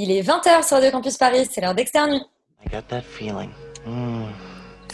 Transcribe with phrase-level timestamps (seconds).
[0.00, 2.20] Il est 20h sur Radio Campus Paris, c'est l'heure d'externe.
[2.64, 3.50] I got that feeling.
[3.84, 4.28] Mm.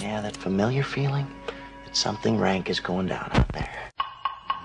[0.00, 1.26] Yeah, that familiar feeling
[1.84, 3.92] that something rank is going down out there.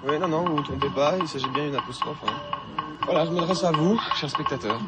[0.02, 2.20] Oui, non, non, vous ne vous trompez pas, il s'agit bien d'une apostrophe.
[2.26, 2.32] Hein.
[3.04, 4.80] Voilà, je m'adresse à vous, chers spectateurs.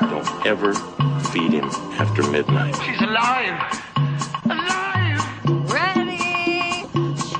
[0.00, 0.72] Don't ever
[1.30, 1.68] feed him
[1.98, 2.74] after midnight.
[2.76, 3.52] She's alive!
[4.46, 5.20] Alive!
[5.70, 6.86] Ready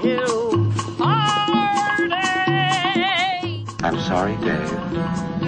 [0.02, 1.62] to party!
[3.82, 5.31] I'm sorry, Dave.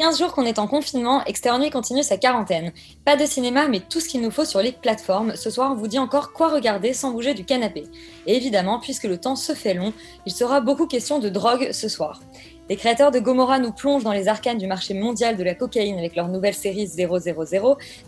[0.00, 2.72] 15 jours qu'on est en confinement, Externe Nuit continue sa quarantaine.
[3.04, 5.36] Pas de cinéma, mais tout ce qu'il nous faut sur les plateformes.
[5.36, 7.84] Ce soir, on vous dit encore quoi regarder sans bouger du canapé.
[8.26, 9.92] Et évidemment, puisque le temps se fait long,
[10.24, 12.22] il sera beaucoup question de drogue ce soir.
[12.70, 15.98] Les créateurs de Gomorrah nous plongent dans les arcanes du marché mondial de la cocaïne
[15.98, 17.16] avec leur nouvelle série 000,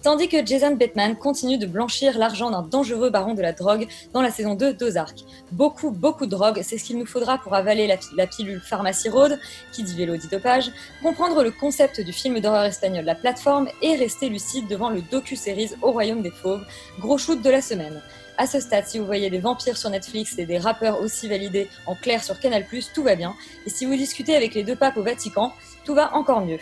[0.05, 4.23] tandis que Jason Bateman continue de blanchir l'argent d'un dangereux baron de la drogue dans
[4.23, 5.25] la saison 2 d'Ozark.
[5.51, 9.36] Beaucoup, beaucoup de drogue, c'est ce qu'il nous faudra pour avaler la, pilule Pharmacy Road,
[9.73, 10.70] qui dit vélo dit dopage,
[11.03, 15.70] comprendre le concept du film d'horreur espagnol La Plateforme et rester lucide devant le docu-series
[15.83, 16.64] Au Royaume des Fauves,
[17.01, 18.01] gros shoot de la semaine.
[18.38, 21.69] À ce stade, si vous voyez des vampires sur Netflix et des rappeurs aussi validés
[21.86, 23.34] en clair sur Canal+, tout va bien.
[23.66, 25.52] Et si vous discutez avec les deux papes au Vatican,
[25.84, 26.58] tout va encore mieux.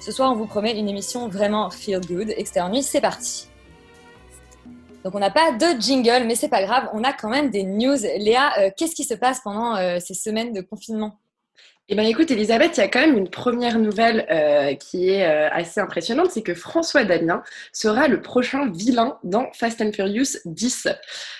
[0.00, 2.32] Ce soir, on vous promet une émission vraiment feel good.
[2.36, 3.48] Externe Nuit, c'est parti.
[5.02, 7.62] Donc on n'a pas de jingle, mais c'est pas grave, on a quand même des
[7.62, 7.96] news.
[8.18, 11.18] Léa, euh, qu'est-ce qui se passe pendant euh, ces semaines de confinement?
[11.90, 15.26] Eh bien, écoute, Elisabeth, il y a quand même une première nouvelle euh, qui est
[15.26, 20.38] euh, assez impressionnante, c'est que François Damien sera le prochain vilain dans Fast and Furious
[20.46, 20.88] 10.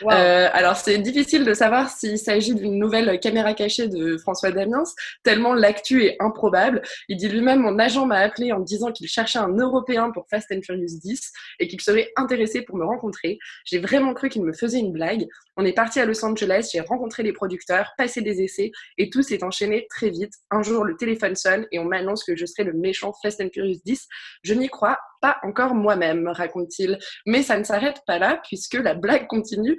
[0.03, 0.13] Wow.
[0.13, 4.85] Euh, alors, c'est difficile de savoir s'il s'agit d'une nouvelle caméra cachée de François Damiens,
[5.23, 6.83] tellement l'actu est improbable.
[7.09, 10.27] Il dit lui-même, mon agent m'a appelé en me disant qu'il cherchait un Européen pour
[10.29, 13.39] Fast and Furious 10 et qu'il serait intéressé pour me rencontrer.
[13.65, 15.27] J'ai vraiment cru qu'il me faisait une blague.
[15.57, 19.23] On est parti à Los Angeles, j'ai rencontré les producteurs, passé des essais et tout
[19.23, 20.34] s'est enchaîné très vite.
[20.51, 23.49] Un jour, le téléphone sonne et on m'annonce que je serai le méchant Fast and
[23.53, 24.07] Furious 10.
[24.43, 26.99] Je n'y crois pas encore moi-même, raconte-t-il.
[27.27, 29.77] Mais ça ne s'arrête pas là puisque la blague continue.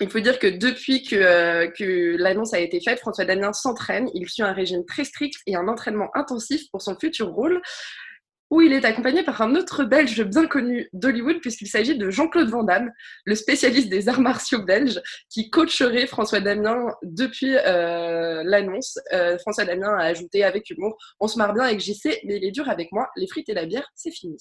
[0.00, 4.10] Il faut dire que depuis que, euh, que l'annonce a été faite, François Damien s'entraîne.
[4.14, 7.62] Il suit un régime très strict et un entraînement intensif pour son futur rôle
[8.50, 12.48] où il est accompagné par un autre Belge bien connu d'Hollywood, puisqu'il s'agit de Jean-Claude
[12.48, 12.92] Van Damme,
[13.24, 18.98] le spécialiste des arts martiaux belges, qui coacherait François Damien depuis euh, l'annonce.
[19.12, 22.44] Euh, François Damien a ajouté avec humour On se marre bien avec JC, mais il
[22.44, 24.36] est dur avec moi, les frites et la bière, c'est fini.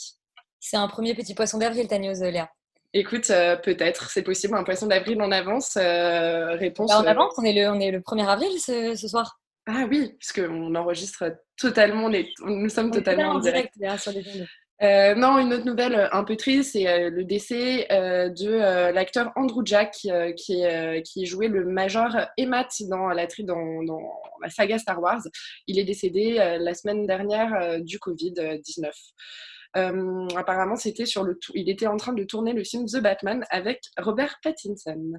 [0.60, 2.50] C'est un premier petit poisson d'avril, ta news, Léa.
[2.94, 5.78] Écoute, euh, peut-être, c'est possible, un poisson d'avril en avance.
[5.78, 6.92] réponse.
[6.92, 9.40] Bah, en avance, on est le, on est le 1er avril ce, ce soir.
[9.68, 12.32] Ah oui, puisqu'on enregistre totalement, les...
[12.46, 13.74] nous sommes On totalement en direct.
[13.80, 14.48] Léa, sur les ondes.
[14.84, 18.92] Euh, non, une autre nouvelle euh, un peu triste, c'est euh, le décès euh, de
[18.92, 19.94] l'acteur Andrew Jack,
[20.36, 20.62] qui,
[21.06, 24.02] qui jouait le major Emmet dans la, tri- dans, dans
[24.42, 25.22] la saga Star Wars.
[25.68, 28.90] Il est décédé la semaine dernière du Covid-19.
[29.78, 33.46] Euh, apparemment, c'était sur le il était en train de tourner le film The Batman
[33.50, 35.14] avec Robert Pattinson.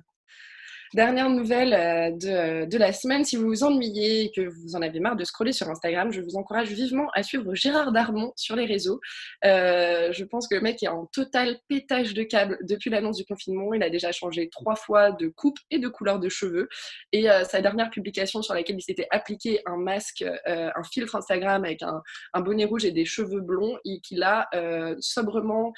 [0.96, 4.80] Dernière nouvelle euh, de, de la semaine, si vous vous ennuyez et que vous en
[4.80, 8.56] avez marre de scroller sur Instagram, je vous encourage vivement à suivre Gérard Darmon sur
[8.56, 8.98] les réseaux.
[9.44, 13.26] Euh, je pense que le mec est en total pétage de câble depuis l'annonce du
[13.26, 13.74] confinement.
[13.74, 16.66] Il a déjà changé trois fois de coupe et de couleur de cheveux.
[17.12, 21.14] Et euh, sa dernière publication sur laquelle il s'était appliqué un masque, euh, un filtre
[21.14, 22.00] Instagram avec un,
[22.32, 25.74] un bonnet rouge et des cheveux blonds, et qu'il a euh, sobrement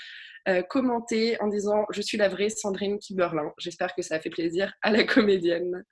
[0.48, 3.52] euh, commenté en disant Je suis la vraie Sandrine Kiberlin.
[3.58, 5.84] J'espère que ça a fait plaisir à la comédienne.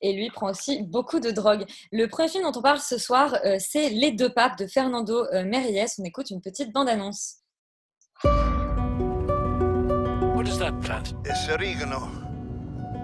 [0.00, 1.64] Et lui prend aussi beaucoup de drogue.
[1.90, 5.24] Le premier film dont on parle ce soir, euh, c'est Les deux papes de Fernando
[5.32, 5.94] euh, Méries.
[5.98, 7.40] On écoute une petite bande-annonce.
[10.34, 11.14] What is that plant?
[11.24, 12.08] It's oregano.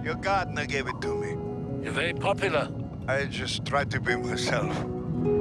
[0.05, 1.37] Your gardener gave it to me.
[1.83, 2.69] You're very popular.
[3.09, 4.85] I just tried to be myself.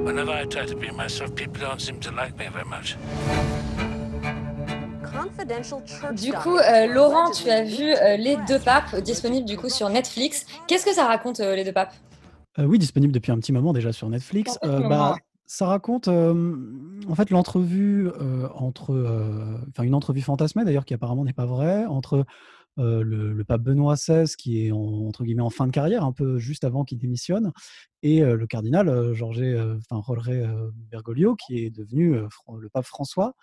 [0.04, 2.96] Whenever I try to be myself, people don't seem to like me very much.
[6.14, 9.88] Du coup, euh, Laurent, tu as vu euh, Les deux papes disponibles du coup sur
[9.88, 10.46] Netflix.
[10.66, 11.94] Qu'est-ce que ça raconte, euh, Les deux papes?
[12.58, 14.58] Euh, oui, disponible depuis un petit moment déjà sur Netflix.
[14.64, 16.56] Euh, bah, ça raconte euh,
[17.08, 21.44] en fait l'entrevue euh, entre, euh, enfin une entrevue fantasmée d'ailleurs qui apparemment n'est pas
[21.44, 22.24] vraie entre
[22.80, 26.12] euh, le, pape Benoît XVI qui est en- entre guillemets en fin de carrière, un
[26.12, 27.52] peu juste avant qu'il démissionne,
[28.02, 30.14] et euh, le cardinal euh, Jorge, euh, enfin
[30.90, 33.34] Bergoglio qui est devenu le pape François,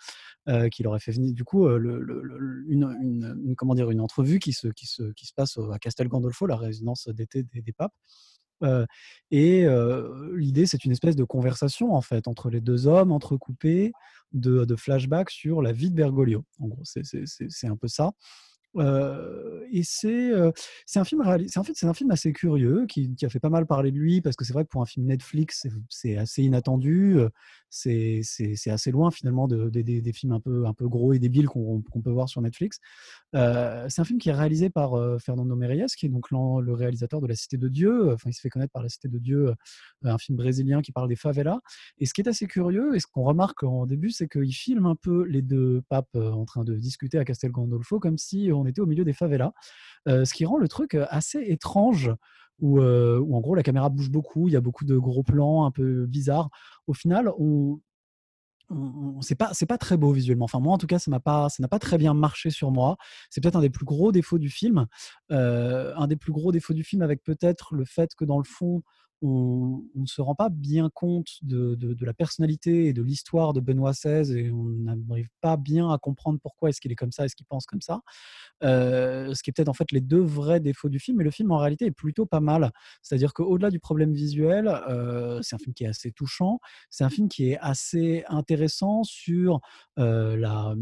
[0.72, 4.86] qui leur a fait venir du coup une, comment dire une entrevue qui se, qui
[4.86, 7.92] se, qui se passe à Castel Gandolfo, la résidence d'été des, papes.
[9.30, 9.66] Et
[10.34, 13.92] l'idée, c'est une espèce de conversation en fait entre les deux hommes entrecoupés
[14.32, 16.44] de, de flashbacks sur la vie de Bergoglio.
[16.60, 18.12] En gros, c'est un peu ça.
[18.76, 20.52] Euh, et c'est euh,
[20.96, 23.48] un film c'est en fait c'est un film assez curieux qui, qui a fait pas
[23.48, 26.42] mal parler de lui parce que c'est vrai que pour un film Netflix c'est- assez
[26.42, 27.18] inattendu
[27.70, 28.22] c'est
[28.70, 31.82] assez loin finalement de, de- des- films un peu un peu gros et débiles qu'on
[31.82, 32.78] peut voir sur Netflix.
[33.34, 36.72] Euh, c'est un film qui est réalisé par euh, Fernando Meirelles qui est donc le
[36.72, 38.12] réalisateur de La Cité de Dieu.
[38.12, 39.54] Enfin il se fait connaître par La Cité de Dieu euh,
[40.04, 41.60] un film brésilien qui parle des favelas.
[41.98, 44.86] Et ce qui est assez curieux et ce qu'on remarque en début c'est qu'il filme
[44.86, 48.66] un peu les deux papes en train de discuter à Castel Gandolfo comme si on
[48.66, 49.52] était au milieu des favelas,
[50.06, 52.10] ce qui rend le truc assez étrange.
[52.60, 55.22] Où, euh, où en gros la caméra bouge beaucoup, il y a beaucoup de gros
[55.22, 56.50] plans un peu bizarres.
[56.88, 57.80] Au final, on-
[59.22, 60.44] c'est pas c'est pas très beau visuellement.
[60.44, 62.70] Enfin moi en tout cas ça m'a pas ça n'a pas très bien marché sur
[62.70, 62.96] moi.
[63.30, 64.86] C'est peut-être un des plus gros défauts du film.
[65.30, 68.44] Euh, un des plus gros défauts du film avec peut-être le fait que dans le
[68.44, 68.82] fond
[69.22, 73.52] on, on ne se rend pas bien compte de, de- la personnalité et de l'histoire
[73.52, 77.12] de Benoît XVI et on n'arrive pas bien à comprendre pourquoi est-ce qu'il est comme
[77.12, 78.00] ça, est-ce qu'il pense comme ça.
[78.64, 81.30] Euh, ce qui est peut-être en fait les deux vrais défauts du film, mais le
[81.30, 82.70] film en réalité est plutôt pas mal.
[83.02, 86.60] C'est-à-dire qu'au-delà du problème visuel, euh, c'est un film qui est assez touchant,
[86.90, 89.60] c'est un film qui est assez intéressant sur
[89.98, 90.74] euh, la,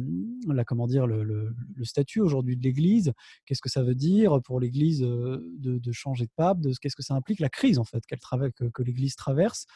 [0.48, 1.54] la, comment dire, le, le-
[1.84, 3.12] statut aujourd'hui de l'Église.
[3.44, 7.14] Qu'est-ce que ça veut dire pour l'Église de, changer de pape de, Qu'est-ce que ça
[7.14, 8.18] implique La crise en fait qu'elle
[8.72, 9.66] que, l'Église traverse.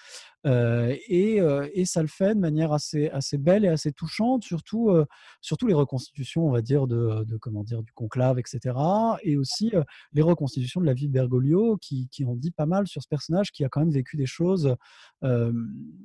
[0.46, 4.42] Euh, et, euh, et ça le fait de manière assez, assez belle et assez touchante,
[4.42, 5.04] surtout, euh,
[5.40, 8.74] surtout les reconstitutions, on va dire, de, de comment dire, du conclave, etc.
[9.22, 9.72] Et aussi
[10.12, 13.08] les reconstitutions de la vie de Bergoglio qui, qui en dit pas mal sur ce
[13.08, 14.74] personnage qui a quand même vécu des choses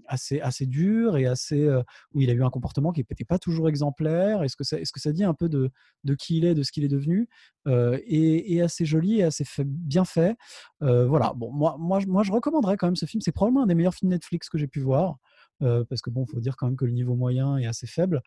[0.07, 1.69] assez, assez dures et assez,
[2.13, 4.43] où il a eu un comportement qui n'était pas toujours exemplaire.
[4.43, 5.71] Est-ce que, ça, est-ce que ça dit un peu de,
[6.03, 7.29] de qui il est, de ce qu'il est devenu
[7.67, 10.35] et, assez joli et assez bien fait.
[10.81, 13.21] Voilà, bon, moi, moi, moi recommanderais quand même ce film.
[13.21, 15.17] C'est probablement un des meilleurs films Netflix que j'ai pu voir.
[15.61, 18.21] euh, parce que bon, faut dire quand même que le niveau moyen est assez faible.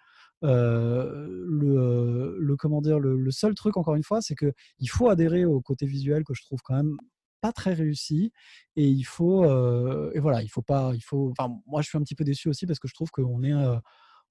[0.44, 5.08] Euh, le, le comment dire, le, seul truc encore une fois, c'est que il faut
[5.10, 6.96] adhérer au côté visuel que je trouve quand même
[7.40, 8.32] pas très réussi
[8.76, 11.32] et il faut euh, et voilà, il faut pas, il faut.
[11.38, 13.52] Enfin, moi je suis un petit peu déçu aussi parce que je trouve qu'on est
[13.52, 13.76] euh,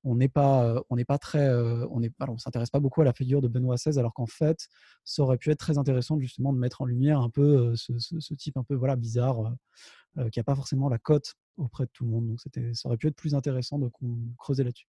[0.03, 3.13] on n'est pas, on n'est pas très, on alors, on s'intéresse pas beaucoup à la
[3.13, 4.67] figure de Benoît XVI, alors qu'en fait,
[5.03, 8.57] ça aurait pu être très intéressant justement de mettre en lumière un peu ce, type
[8.57, 9.53] un peu voilà bizarre
[10.31, 12.27] qui a pas forcément la cote auprès de tout le monde.
[12.27, 13.89] Donc c'était, ça aurait pu être plus intéressant de
[14.37, 14.87] creuser là-dessus.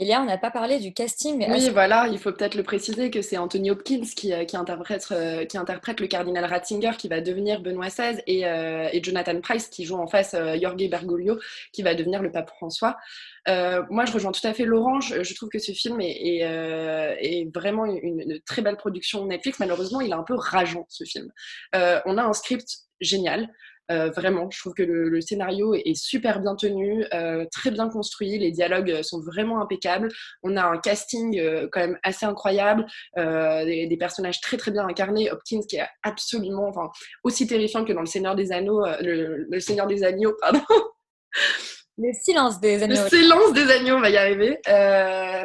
[0.00, 1.38] Elia, on n'a pas parlé du casting.
[1.38, 4.56] Oui, assez- voilà, il faut peut-être le préciser que c'est Anthony Hopkins qui, euh, qui,
[4.56, 9.02] interprète, euh, qui interprète le cardinal Ratzinger qui va devenir Benoît XVI et, euh, et
[9.02, 11.40] Jonathan Price qui joue en face euh, Jorge Bergoglio
[11.72, 12.96] qui va devenir le pape François.
[13.48, 15.00] Euh, moi, je rejoins tout à fait Laurent.
[15.00, 19.58] Je, trouve que ce film est, est, est vraiment une, une très belle production Netflix.
[19.58, 21.32] Malheureusement, il est un peu rageant, ce film.
[21.72, 22.68] On a un script
[23.00, 23.48] génial.
[23.90, 27.88] Euh, vraiment, je trouve que le, le scénario est, super bien tenu, euh, très bien
[27.88, 30.08] construit, les dialogues sont vraiment impeccables.
[30.42, 32.86] On a un casting euh, quand même assez incroyable,
[33.16, 35.30] euh, des, des personnages très très bien incarnés.
[35.30, 36.90] Hopkins qui est absolument, enfin,
[37.24, 40.60] aussi terrifiant que dans Le Seigneur des Anneaux, euh, le, le Seigneur des Agneaux, pardon.
[41.96, 43.08] Le silence des Le agneaux.
[43.08, 44.58] silence des agneaux, on va y arriver.
[44.68, 45.44] Euh,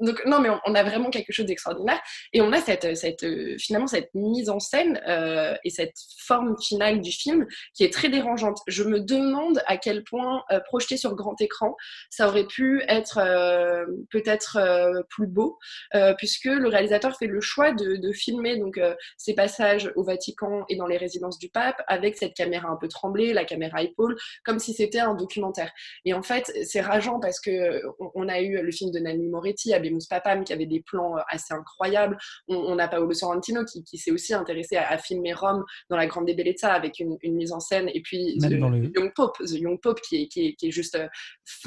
[0.00, 2.00] donc non, mais on, a vraiment quelque chose d'extraordinaire
[2.32, 6.56] et on a cette, cette euh, finalement cette mise en scène euh, et cette forme
[6.60, 8.58] finale du film qui est très dérangeante.
[8.66, 11.76] Je me demande à quel point euh, projeté sur grand écran,
[12.10, 15.58] ça aurait pu être euh, peut-être euh, plus beau,
[15.94, 18.80] euh, puisque le réalisateur fait le choix de, de filmer donc
[19.16, 22.88] ces passages au Vatican et dans les résidences du pape avec cette caméra un peu
[22.88, 25.70] tremblée, la caméra épaule, comme si c'était un documentaire.
[26.04, 27.82] Et en fait, c'est rageant parce que
[28.14, 29.72] on, a eu le film de Nanni Moretti,
[30.08, 32.16] Papam, qui avait des plans euh, assez incroyables.
[32.48, 35.96] On, on a Paolo Sorrentino qui, qui s'est aussi intéressé à, à filmer Rome dans
[35.96, 37.90] la Grande Bellezza avec une, une mise en scène.
[37.92, 40.70] Et puis The le- Young Pope, The Young Pope qui est, qui est, qui est
[40.70, 41.08] juste, euh,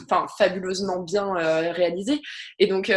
[0.04, 2.22] enfin, fabuleusement bien euh, réalisé.
[2.60, 2.90] Et donc,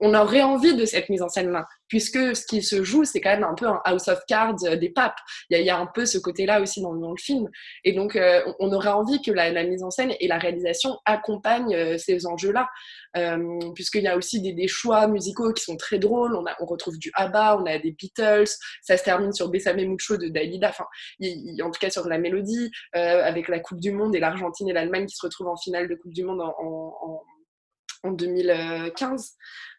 [0.00, 3.30] on aurait envie de cette mise en scène-là, puisque ce qui se joue, c'est quand
[3.30, 5.18] même un peu un House of Cards euh, des papes.
[5.50, 7.48] Il y a, il y a un peu ce côté-là aussi dans, le film.
[7.84, 10.98] Et donc, euh, on aurait envie que la, la mise en scène et la réalisation
[11.04, 12.68] accompagnent euh, ces enjeux-là,
[13.16, 16.34] euh, puisqu'il y a aussi des, des choix musicaux qui sont très drôles.
[16.36, 18.48] On, a, on retrouve du ABBA, on a des Beatles,
[18.82, 20.86] ça se termine sur Bessame Mucho de Dalida, enfin,
[21.18, 24.68] il- en tout cas sur la mélodie, euh, avec la Coupe du Monde et l'Argentine
[24.68, 27.22] et l'Allemagne qui se retrouvent en finale de Coupe du Monde en- en- en
[28.02, 29.34] en 2015.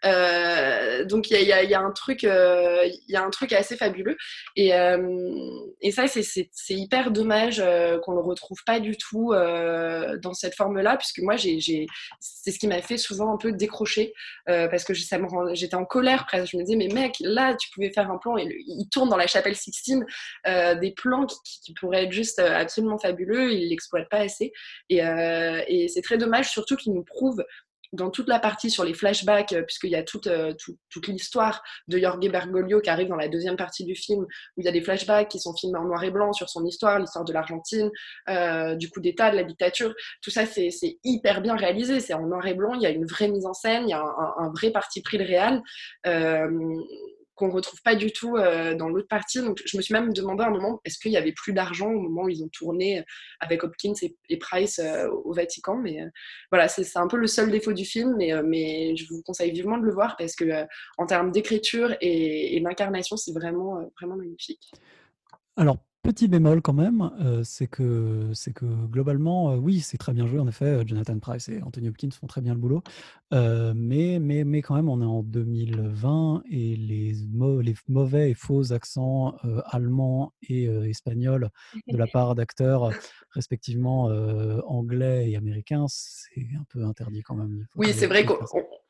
[0.06, 4.18] Euh, donc il y a, un truc, euh, y a un truc assez fabuleux.
[4.56, 4.98] Et, euh,
[5.92, 7.58] ça, c'est- hyper dommage
[8.04, 12.82] qu'on le retrouve pas du tout dans cette forme-là, puisque moi, c'est ce qui m'a
[12.82, 14.14] fait souvent un peu décrocher,
[14.46, 16.52] parce que j'étais en colère presque.
[16.52, 19.28] Je me disais, mais mec, là, tu pouvais faire un plan, il tourne dans la
[19.28, 20.06] chapelle Sixtine,
[20.46, 24.52] des plans qui, pourraient être juste absolument fabuleux, il l'exploite pas assez.
[24.90, 27.44] Et c'est très dommage, surtout qu'il nous prouve
[27.92, 31.08] dans toute la partie sur les flashbacks, euh, puisqu'il y a toute, euh, tout- toute
[31.08, 34.28] l'histoire de Jorge Bergoglio qui arrive dans la deuxième partie du film, où
[34.62, 37.00] il y a des flashbacks qui sont filmés en noir et blanc sur son histoire,
[37.00, 37.90] l'histoire de l'Argentine,
[38.30, 39.94] euh, du coup d'État, de la dictature.
[40.22, 40.70] Tout ça, c'est
[41.04, 42.00] hyper bien réalisé.
[42.00, 43.94] C'est en noir et blanc, il y a une vraie mise en scène, il y
[43.94, 45.62] a un, un- vrai parti pris de réal.
[46.08, 46.48] Euh,
[47.40, 49.42] qu'on retrouve pas du tout euh, dans l'autre partie.
[49.42, 51.90] Donc, je me suis même demandé à un moment, est-ce qu'il y avait plus d'argent
[51.90, 53.02] au moment où ils ont tourné
[53.40, 53.94] avec Hopkins
[54.30, 56.10] et, Price euh, au Vatican Mais euh,
[56.52, 59.52] voilà, c'est un peu le seul défaut du film, mais, euh, mais je vous conseille
[59.52, 60.66] vivement de le voir parce que euh,
[60.98, 64.72] en termes d'écriture et, et d'incarnation, c'est vraiment, euh, vraiment magnifique.
[65.56, 65.78] Alors,
[66.10, 70.26] petit bémol quand même, euh, c'est que, c'est que globalement, euh, oui, c'est très bien
[70.26, 70.66] joué, en effet.
[70.66, 72.82] euh, Jonathan Price et Anthony Hopkins font très bien le boulot.
[73.32, 78.32] Euh, mais, mais, mais quand même, on est en 2020 et les, mau- les mauvais
[78.32, 79.36] et faux accents
[79.66, 81.50] allemands et espagnols
[81.88, 82.92] de la part d'acteurs
[83.32, 84.06] respectivement
[84.66, 87.68] anglais et américains, c'est un peu interdit quand même.
[87.76, 88.36] Oui, c'est vrai qu'on.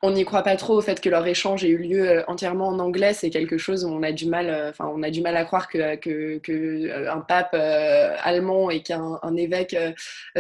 [0.01, 2.68] On n'y croit pas trop au fait que leur échange ait eu lieu euh, entièrement
[2.68, 3.13] en anglais.
[3.13, 5.44] C'est quelque chose où on a du mal, euh, enfin, on a du mal à
[5.44, 6.51] croire que, que, que,
[6.88, 9.75] euh, pape allemand et qu'un un évêque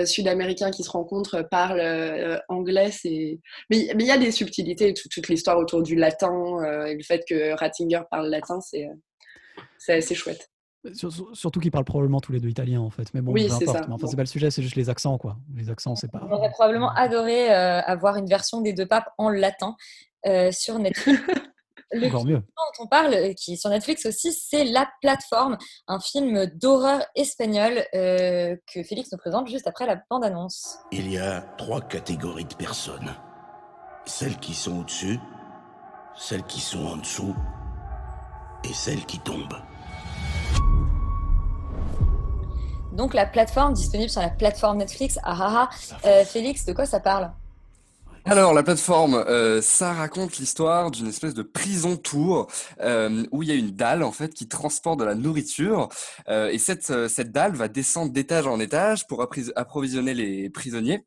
[0.05, 2.89] sud-américain qui se rencontrent parle euh, anglais.
[3.03, 3.39] Mais
[3.69, 4.93] il y a des subtilités.
[4.93, 8.87] Toute, l'histoire autour du latin et le fait que Ratzinger parle latin, c'est
[9.77, 10.49] c'est assez chouette.
[10.93, 13.07] Sur- sur- Surtout qu'ils parlent probablement tous les deux italien en fait.
[13.13, 13.77] Mais bon, Oui, peu c'est importe.
[13.79, 13.85] ça.
[13.87, 14.09] Mais enfin, Bon.
[14.09, 15.37] c'est pas le sujet, c'est juste les accents quoi.
[15.55, 16.21] Les accents, c'est pas.
[16.23, 19.75] On aurait probablement adoré euh, avoir une version des deux papes en latin
[20.25, 21.19] euh, sur Netflix.
[21.91, 22.39] Le Encore film mieux.
[22.41, 25.57] dont on parle, euh, qui est sur Netflix aussi, c'est La Plateforme,
[25.87, 30.77] un film d'horreur espagnol euh, que Félix nous présente juste après la bande-annonce.
[30.91, 33.09] Il y a trois catégories de personnes.
[34.05, 35.19] Celles qui sont au-dessus,
[36.15, 37.33] celles qui sont en dessous
[38.63, 39.57] et celles qui tombent.
[42.93, 45.19] Donc La Plateforme, disponible sur la plateforme Netflix.
[45.23, 45.97] Ah ah ah.
[46.05, 47.31] Euh, Félix, de quoi ça parle?
[48.25, 52.47] Alors, la plateforme, euh, ça raconte l'histoire d'une espèce de prison tour
[52.81, 55.89] euh, où il y a une dalle en fait qui transporte de la nourriture
[56.27, 61.05] euh, et cette, cette dalle va descendre d'étage en étage pour approvisionner les prisonniers.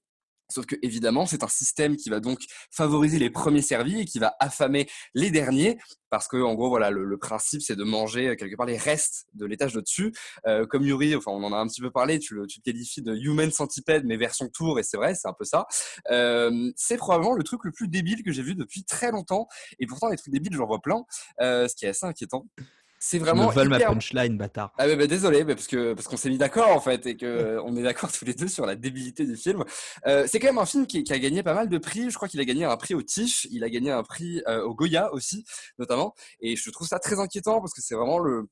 [0.52, 2.40] Sauf que évidemment, c'est un système qui va donc
[2.70, 5.78] favoriser les premiers servis et qui va affamer les derniers,
[6.10, 9.26] parce que en gros, voilà, le, principe, c'est de manger euh, quelque part les restes
[9.34, 10.12] de l'étage de dessus.
[10.46, 12.70] Euh, comme Yuri, enfin, on en a un petit peu parlé, tu le, tu le
[12.70, 15.66] qualifies de human centipede, mais version tour, et c'est vrai, c'est un peu ça.
[16.10, 19.86] Euh, c'est probablement le truc le plus débile que j'ai vu depuis très longtemps, et
[19.86, 21.04] pourtant les trucs débiles, j'en vois plein,
[21.40, 22.46] ce qui est assez inquiétant.
[23.04, 24.72] C'est vraiment Je me vole ma hyper- punchline, bâtard.
[24.78, 27.16] ah ouais, bah, désolé, mais parce que parce qu'on s'est mis d'accord en fait et
[27.16, 29.64] que euh, on est d'accord tous les deux sur la débilité du film.
[30.06, 32.10] Euh, c'est quand même un film qui, qui a gagné pas mal de prix.
[32.10, 34.62] Je crois qu'il a gagné un prix au TIFF, il a gagné un prix euh,
[34.62, 35.44] au Goya aussi,
[35.80, 36.14] notamment.
[36.40, 38.46] Et je trouve ça très inquiétant parce que c'est vraiment le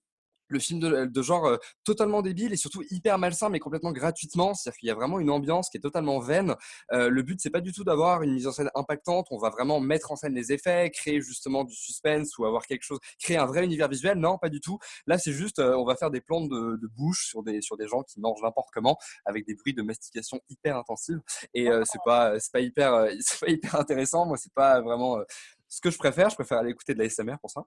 [0.51, 4.55] le film de, de genre euh, totalement débile et surtout hyper malsain mais complètement gratuitement.
[4.55, 6.55] C'est-à-dire qu'il y a vraiment une ambiance qui est totalement vaine.
[6.93, 9.27] Euh, le but c'est pas du tout d'avoir une mise en scène impactante.
[9.31, 12.83] On va vraiment mettre en scène les effets créer justement du suspense ou avoir quelque
[12.83, 14.19] chose créer un vrai univers visuel.
[14.19, 14.79] Non pas du tout.
[15.07, 17.87] Là c'est juste euh, on va faire des plans de, bouche sur des sur des
[17.87, 21.21] gens qui mangent n'importe comment avec des bruits de mastication hyper intensifs
[21.55, 24.27] et euh, c'est pas c'est pas hyper euh, c'est pas hyper intéressant.
[24.27, 25.25] Moi c'est pas vraiment euh,
[25.69, 26.31] ce que je préfère.
[26.31, 27.65] Je préfère aller écouter de la SMR pour ça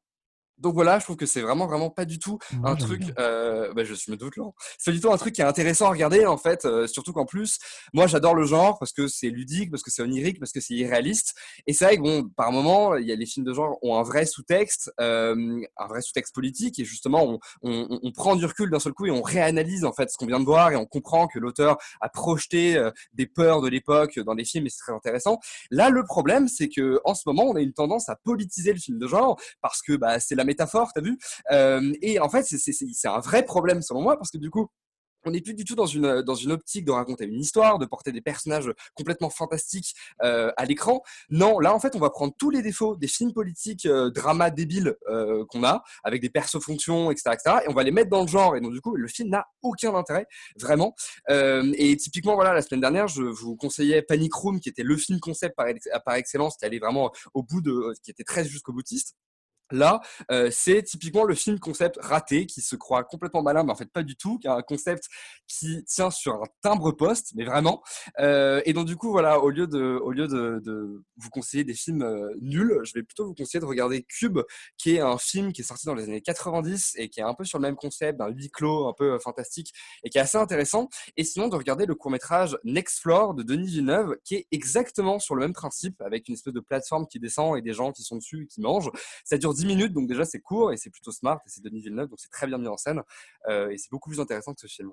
[0.57, 3.01] donc voilà, je trouve que c'est vraiment vraiment pas du tout Moi, un truc.
[3.19, 4.55] Euh, bah, je me doute Laurent.
[4.77, 6.65] C'est pas du tout un truc qui est intéressant à regarder en fait.
[6.65, 7.59] euh, surtout qu'en plus,
[7.93, 10.73] moi j'adore le genre parce que c'est ludique, parce que c'est onirique, parce que c'est
[10.73, 11.35] irréaliste.
[11.67, 13.97] Et c'est vrai que bon, par moment, il y a les films de genre ont
[13.97, 18.45] un vrai sous-texte, euh, un vrai sous-texte politique et justement on, on, on prend du
[18.45, 20.75] recul d'un seul coup et on réanalyse en fait ce qu'on vient de voir et
[20.75, 24.69] on comprend que l'auteur a projeté euh, des peurs de l'époque dans les films et
[24.69, 25.39] c'est très intéressant.
[25.71, 28.79] Là, le problème, c'est que en ce moment, on a une tendance à politiser le
[28.79, 31.17] film de genre parce que bah, c'est la métaphore, t'as vu?
[31.51, 34.67] Euh, Et en fait, c'est- un vrai problème selon moi parce que du coup,
[35.25, 37.85] on n'est plus du tout dans une, dans une optique de raconter une histoire, de
[37.85, 41.01] porter des personnages complètement fantastiques euh, à l'écran.
[41.29, 44.49] Non, là, en fait, on va prendre tous les défauts des films politiques, euh, dramas
[44.49, 48.21] débiles euh, qu'on a, avec des perso-fonctions, etc., etc., et on va les mettre dans
[48.21, 48.55] le genre.
[48.55, 50.27] Et donc, du coup, le film n'a aucun intérêt,
[50.59, 50.95] vraiment.
[51.29, 55.19] Et typiquement, voilà, la semaine dernière, je vous conseillais Panic Room, qui était le film
[55.19, 55.67] concept par,
[56.05, 59.15] par excellence, qui allait vraiment au bout de, qui était très jusqu'au boutiste.
[59.71, 60.01] Là,
[60.31, 63.91] euh, c'est typiquement le film concept raté qui se croit complètement malin, mais en fait
[63.91, 65.07] pas du tout, qui a un concept
[65.47, 67.81] qui tient sur un timbre poste, mais vraiment.
[68.19, 71.73] Euh, et donc du coup, voilà, au lieu de, au lieu de, vous conseiller des
[71.73, 74.39] films euh, nuls, je vais plutôt vous conseiller de regarder Cube,
[74.77, 77.33] qui est un film qui est sorti dans les années 90 et qui est un
[77.33, 80.37] peu sur le même concept, d'un huis clos un peu fantastique et qui est assez
[80.37, 80.89] intéressant.
[81.17, 85.19] Et sinon, de regarder le court métrage Next Floor de Denis Villeneuve, qui est exactement
[85.19, 88.03] sur le même principe, avec une espèce de plateforme qui descend et des gens qui
[88.03, 88.91] sont dessus et qui mangent.
[89.23, 91.81] Ça dure 10 minutes, donc déjà c'est court et c'est plutôt smart, et c'est Denis
[91.81, 93.01] Villeneuve, donc c'est très bien mis en scène,
[93.49, 94.91] euh, et c'est beaucoup plus intéressant que ce film.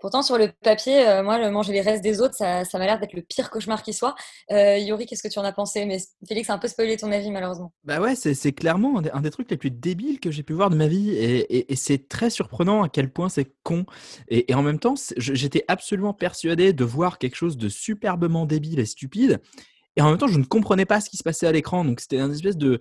[0.00, 2.86] Pourtant, sur le papier, euh, moi, le manger les restes des autres, ça, ça m'a
[2.86, 4.14] l'air d'être le pire cauchemar qui soit.
[4.52, 5.86] Euh, Yori, qu'est-ce que tu en as pensé?
[5.86, 7.72] Mais Félix a un peu spoilé ton avis, malheureusement.
[7.82, 10.44] Bah ouais, c'est c'est clairement un des, un des trucs les plus débiles que j'ai
[10.44, 11.10] pu voir de ma vie.
[11.10, 13.86] Et, et- et c'est très surprenant à quel point c'est con.
[14.28, 18.78] Et, et en même temps, j'étais absolument persuadé de voir quelque chose de superbement débile
[18.78, 19.40] et stupide.
[19.96, 21.84] Et en même temps, je ne comprenais pas ce qui se passait à l'écran.
[21.84, 22.78] Donc c'était une espèce de.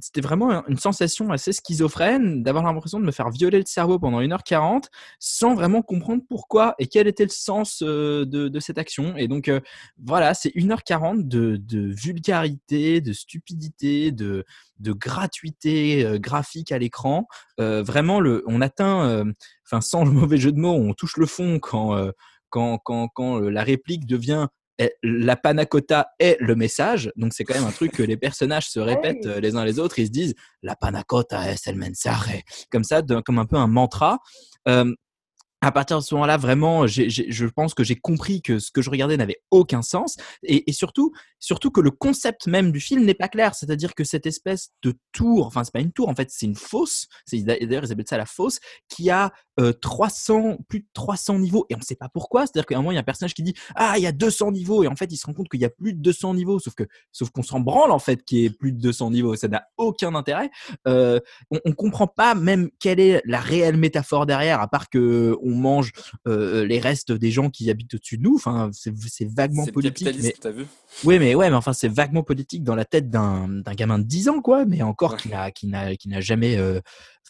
[0.00, 3.98] C'était vraiment un- une sensation assez schizophrène d'avoir l'impression de me faire violer le cerveau
[3.98, 4.84] pendant 1h40
[5.18, 9.16] sans vraiment comprendre pourquoi et quel était le sens euh, de, cette action.
[9.16, 9.60] Et donc, euh,
[10.02, 14.44] voilà, c'est 1h40 de, de vulgarité, de stupidité, de,
[14.80, 17.26] gratuité euh, graphique à l'écran.
[17.58, 19.24] Vraiment, le, on atteint,
[19.66, 21.96] enfin, sans le mauvais jeu de mots, on touche le fond quand,
[22.50, 24.46] quand, quand, quand la réplique devient
[25.02, 27.10] la panna cotta est le message.
[27.16, 29.78] Donc, c'est quand même un truc que les personnages se répètent euh, les uns les
[29.78, 29.98] autres.
[29.98, 32.42] Ils se disent la panna cotta es el mensaje.
[32.70, 34.18] Comme ça, de- comme un peu un mantra.
[34.68, 34.92] Euh,
[35.60, 38.90] à partir de ce moment-là, vraiment, je pense que j'ai compris que ce que je
[38.90, 43.28] regardais n'avait aucun sens, et, surtout, surtout que le concept même du film n'est pas
[43.28, 43.54] clair.
[43.54, 46.54] C'est-à-dire que cette espèce de tour, enfin c'est pas une tour, en fait, c'est une
[46.54, 47.08] fosse.
[47.32, 51.74] D'ailleurs ils appellent ça la fosse, qui a euh, 300, plus de 300 niveaux, et
[51.74, 52.46] on ne sait pas pourquoi.
[52.46, 54.12] C'est-à-dire qu'à un moment il y a un personnage qui dit ah il y a
[54.12, 56.34] 200 niveaux, et en fait il se rend compte qu'il y a plus de 200
[56.34, 59.10] niveaux, sauf que sauf qu'on s'en branle en fait qu'il y ait plus de 200
[59.10, 59.34] niveaux.
[59.34, 60.50] Ça n'a aucun intérêt.
[60.86, 61.18] Euh,
[61.50, 65.92] on, on comprend pas même quelle est la réelle métaphore derrière, à part que mange
[66.26, 68.36] euh, les restes des gens qui habitent au-dessus de nous.
[68.36, 70.08] Enfin, c'est vaguement politique.
[70.22, 70.34] Mais...
[70.40, 70.66] t'as vu
[71.04, 74.28] Oui, mais ouais, mais enfin, c'est vaguement politique dans la tête d'un gamin de 10
[74.28, 76.80] ans, quoi, mais encore qui n'a qui n'a qui n'a jamais euh,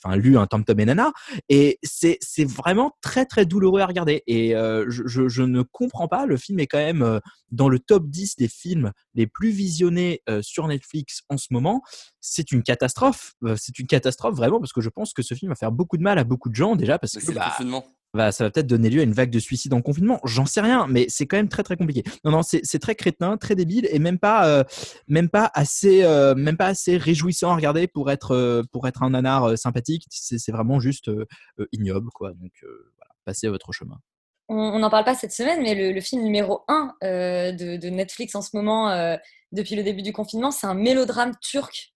[0.03, 1.13] enfin lu un Tom Tom et Nana.
[1.49, 4.23] Et c'est c'est vraiment très très douloureux à regarder.
[4.27, 6.27] Et euh, je, je, je ne comprends pas.
[6.27, 7.21] Le film est quand même euh,
[7.51, 11.83] dans le top 10 des films les plus visionnés euh, sur Netflix en ce moment.
[12.21, 13.35] C'est une catastrophe.
[13.45, 15.97] Euh, c'est une catastrophe vraiment parce que je pense que ce film va faire beaucoup
[15.97, 17.57] de mal à beaucoup de gens déjà parce que bah,
[18.13, 18.27] confinement.
[18.27, 20.21] bah, ça va peut-être donner lieu à une vague de suicides en confinement.
[20.25, 22.03] J'en sais rien, mais c'est quand même très très compliqué.
[22.25, 24.65] Non, non, c'est très crétin, très débile et même pas, euh,
[25.07, 29.03] même pas assez, euh, même pas assez réjouissant à regarder pour être, euh, pour être
[29.03, 30.07] un nanar sympathique.
[30.11, 31.11] C'est vraiment juste
[31.73, 32.31] ignoble, quoi.
[32.31, 33.99] Donc voilà, passez à votre chemin.
[34.51, 38.57] On n'en parle pas cette semaine, mais le, film numéro 1 de, Netflix en ce
[38.57, 39.17] moment,
[39.53, 41.93] depuis le début du confinement, c'est un mélodrame turc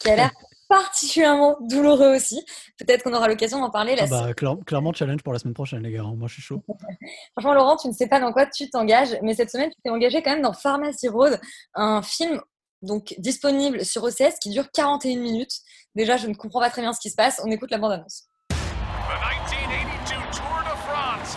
[0.00, 0.30] qui a l'air
[0.68, 2.40] particulièrement douloureux aussi.
[2.78, 3.96] Peut-être qu'on aura l'occasion d'en parler.
[3.96, 6.02] La Ah bah, clair- clairement, challenge pour la semaine prochaine, les gars.
[6.02, 6.14] hein.
[6.16, 6.62] Moi, je suis chaud.
[7.32, 9.90] Franchement, Laurent, tu ne sais pas dans quoi tu t'engages, mais cette semaine, tu t'es
[9.90, 11.40] engagé quand même dans Pharmacy Road,
[11.74, 12.40] un film
[12.82, 15.52] donc disponible sur OCS qui dure 41 minutes.
[15.96, 17.40] Déjà, je ne comprends pas très bien ce qui se passe.
[17.44, 18.28] On écoute la bande-annonce.
[18.50, 21.36] The 1982 Tour de France.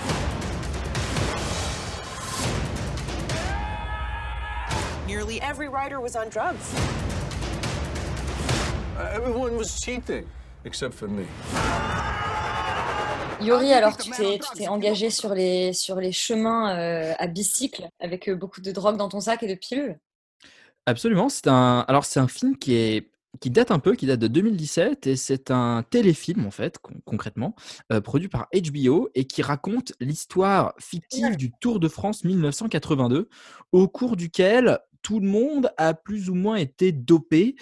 [5.07, 6.55] Nearly every rider was on drugs.
[8.99, 10.25] Everyone was cheating,
[10.65, 11.25] except for me.
[13.41, 17.89] Yori, alors tu t'es tu t'es engagé sur les, sur les chemins euh, à bicycle
[17.99, 19.99] avec euh, beaucoup de drogue dans ton sac et de pilules?
[20.85, 21.29] Absolument.
[21.29, 21.79] C'est un.
[21.87, 23.09] Alors c'est un film qui est
[23.41, 26.93] qui date un peu, qui date de 2017 et c'est un téléfilm en fait con-
[27.03, 27.55] concrètement
[27.91, 33.27] euh, produit par HBO et qui raconte l'histoire fictive du Tour de France 1982
[33.71, 37.55] au cours duquel tout le monde a plus ou moins été dopé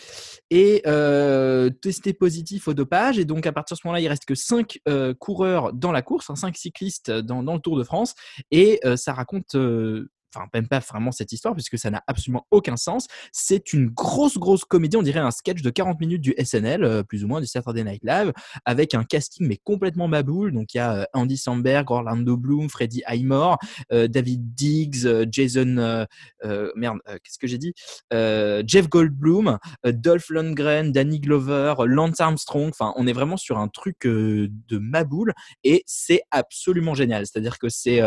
[0.50, 3.20] et euh, testé positif au dopage.
[3.20, 4.80] Et donc, à partir de ce moment-là, il reste que 5
[5.20, 8.16] coureurs dans la course, 5 cyclistes dans, le Tour de France.
[8.52, 12.46] Et euh, ça raconte euh, enfin même pas vraiment cette histoire puisque ça n'a absolument
[12.52, 13.08] aucun sens.
[13.32, 17.04] C'est une grosse grosse comédie, on dirait un sketch de 40 minutes du SNL, euh,
[17.04, 18.32] plus ou moins du Saturday Night Live,
[18.66, 20.52] avec un casting mais complètement maboule.
[20.52, 23.58] Donc il y a euh, Andy Samberg, Orlando Bloom, Freddie Highmore,
[23.92, 26.06] euh, David Diggs, Jason,
[26.76, 27.74] merde, qu'est-ce que j'ai dit,
[28.12, 32.70] Jeff Goldblum, Dolph Lundgren, Danny Glover, Lance Armstrong.
[32.70, 37.26] Enfin, on est vraiment sur un truc de maboule et c'est absolument génial.
[37.26, 38.02] C'est-à-dire que c'est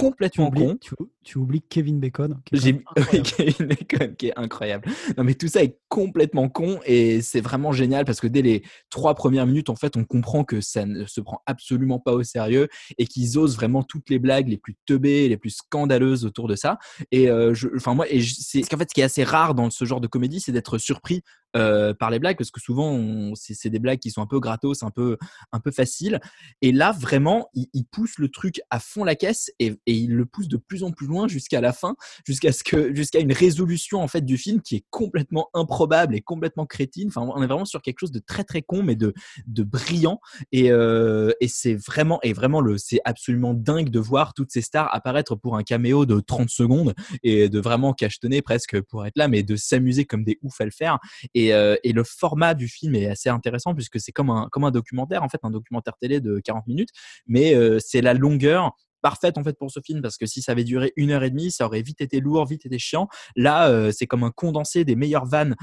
[0.00, 0.76] complètement oublies- con.
[0.80, 2.40] tu, tu oublies Kevin Bacon.
[2.52, 2.82] J'ai
[3.36, 4.88] Kevin Bacon, qui est incroyable.
[5.16, 8.62] Non, mais tout ça est complètement con et c'est vraiment génial parce que dès les
[8.90, 12.22] trois premières minutes, en fait, on comprend que ça ne se prend absolument pas au
[12.22, 16.48] sérieux et qu'ils osent vraiment toutes les blagues les plus teubées, les plus scandaleuses autour
[16.48, 16.78] de ça.
[17.10, 19.70] Et euh, je, enfin moi, et c'est qu'en fait, ce qui est assez rare dans
[19.70, 21.22] ce genre de comédie, c'est d'être surpris
[21.56, 24.82] euh, par les blagues parce que souvent c'est des blagues qui sont un peu gratos,
[24.82, 25.16] un peu
[25.52, 26.20] un peu faciles.
[26.60, 30.14] Et là vraiment, il, il pousse le truc à fond la caisse et, et il
[30.14, 33.32] le pousse de plus en plus loin jusqu'à la fin, jusqu'à ce que jusqu'à une
[33.32, 37.08] résolution en fait du film qui est complètement improbable et complètement crétine.
[37.08, 39.14] Enfin, on est vraiment sur quelque chose de très très con mais de
[39.46, 40.20] de brillant
[40.52, 44.92] et, euh, c'est vraiment et vraiment le c'est absolument dingue de voir toutes ces stars
[44.94, 49.28] apparaître pour un caméo de 30 secondes et de vraiment cachetonner presque pour être là
[49.28, 50.98] mais de s'amuser comme des oufs à le faire
[51.36, 54.64] et, euh, et le format du film est assez intéressant puisque c'est comme un comme
[54.64, 56.88] un documentaire en fait un documentaire télé de 40 minutes.
[57.26, 58.72] Mais euh, c'est la longueur
[59.02, 61.28] parfaite en fait pour ce film parce que si ça avait duré une heure et
[61.28, 63.06] demie ça aurait vite été lourd vite été chiant.
[63.36, 65.56] Là euh, c'est comme un condensé des meilleures vannes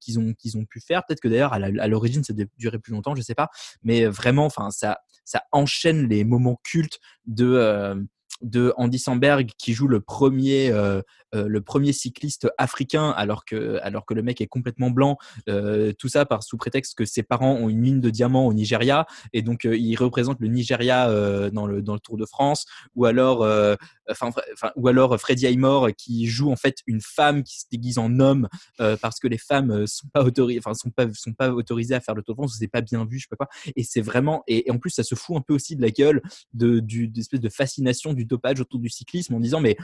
[0.00, 1.02] qu'ils ont qu'ils ont pu faire.
[1.04, 3.48] Peut-être que d'ailleurs à l'origine ça devait durer plus longtemps je sais pas.
[3.82, 8.06] Mais vraiment enfin ça ça enchaîne les moments cultes de
[8.40, 11.02] de Andy Samberg qui joue le premier euh,
[11.34, 15.18] euh, le premier cycliste africain alors que alors que le mec est complètement blanc.
[15.48, 18.54] Euh, tout ça par sous prétexte que ses parents ont une mine de diamants au
[18.54, 21.08] Nigeria et donc il représente le Nigeria
[21.50, 22.66] dans le dans le Tour de France.
[22.94, 23.46] Ou alors
[24.08, 24.30] enfin
[24.76, 28.48] ou alors Freddie Highmore qui joue en fait une femme qui se déguise en homme
[29.00, 32.14] parce que les femmes sont pas autorisées enfin sont pas sont pas autorisées à faire
[32.14, 33.48] le Tour de France c'est pas bien vu je sais pas quoi.
[33.76, 36.22] Et c'est vraiment et, en plus ça se fout un peu aussi de la gueule
[36.54, 39.76] de du de fascination du dopage autour du cyclisme en disant mais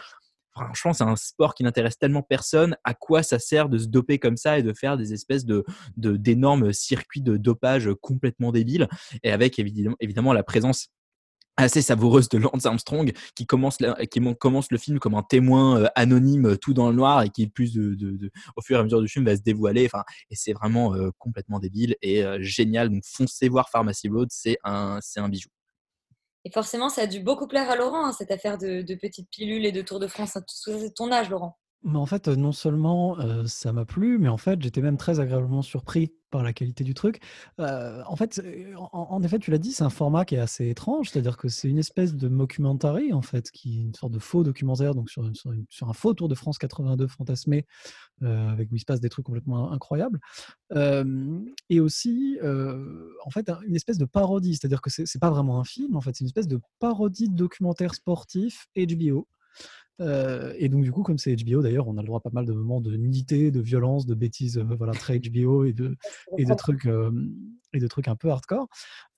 [0.54, 2.76] franchement, c'est un sport qui n'intéresse tellement personne.
[2.84, 5.64] À quoi ça sert de se doper comme ça et de faire des espèces de
[5.96, 8.88] d'énormes circuits de dopage complètement débiles?
[9.22, 10.88] Et avec évidemment, évidemment la présence
[11.56, 16.56] assez savoureuse de Lance Armstrong qui commence le film comme un témoin euh, anonyme euh,
[16.56, 19.24] tout dans le noir et qui plus de, au fur et à mesure du film
[19.24, 19.86] va se dévoiler.
[19.86, 22.90] Enfin et c'est vraiment euh, complètement débile et génial.
[22.90, 25.48] Donc foncez voir Pharmacy Road c'est un c'est un bijou
[26.44, 29.64] Et forcément, ça a dû beaucoup plaire à Laurent, hein, cette affaire de, petites pilules
[29.64, 30.36] et de Tour de France.
[30.36, 31.56] hein, C'est ton âge, Laurent?
[31.86, 33.16] Mais en fait, non seulement
[33.46, 36.94] ça m'a plu, mais en fait, j'étais même très agréablement surpris par la qualité du
[36.94, 37.20] truc.
[37.58, 38.42] En fait,
[38.92, 41.68] en, effet, tu l'as dit, c'est un format qui est assez étrange, c'est-à-dire que c'est
[41.68, 45.30] une espèce de mockumentary, en fait, qui est une sorte de faux documentaire, donc sur,
[45.68, 47.66] sur un faux Tour de France 82 fantasmé,
[48.22, 50.20] avec où il se passe des trucs complètement incroyables.
[51.68, 55.60] Et aussi, en fait, un- une espèce de parodie, c'est-à-dire que c'est c'est pas vraiment
[55.60, 59.28] un film, en fait, c'est une espèce de parodie de documentaire sportif HBO.
[60.00, 62.30] Euh, et donc, du coup, comme c'est HBO, d'ailleurs, on a le droit à pas
[62.32, 65.96] mal de moments de nudité, de violence, de bêtises, euh, voilà, très HBO et de,
[66.38, 67.10] et de trucs, euh,
[67.72, 68.68] et de trucs un peu hardcore.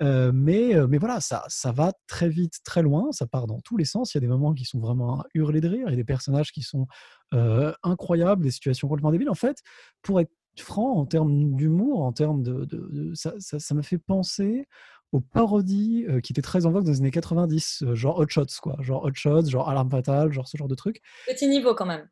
[0.01, 3.85] Mais, mais voilà, ça, ça va très vite, très loin, ça part dans tous les
[3.85, 4.15] sens.
[4.15, 5.97] Il y a des moments qui sont vraiment à hurler de rire, il y a
[5.97, 6.87] des personnages qui sont
[7.83, 9.31] incroyables, des situations complètement débiles.
[9.31, 9.59] En fait,
[10.03, 12.65] pour être franc, en termes d'humour, en termes de.
[12.65, 14.67] de- de- ça ça- ça m'a fait penser
[15.13, 18.29] aux parodies euh, qui étaient très en vogue dans les années 90, euh, genre Hot
[18.29, 18.77] Shots, quoi.
[18.81, 21.01] Genre Hot Shots, genre Alarme Fatale, genre ce genre de trucs.
[21.27, 22.09] Petit niveau quand même.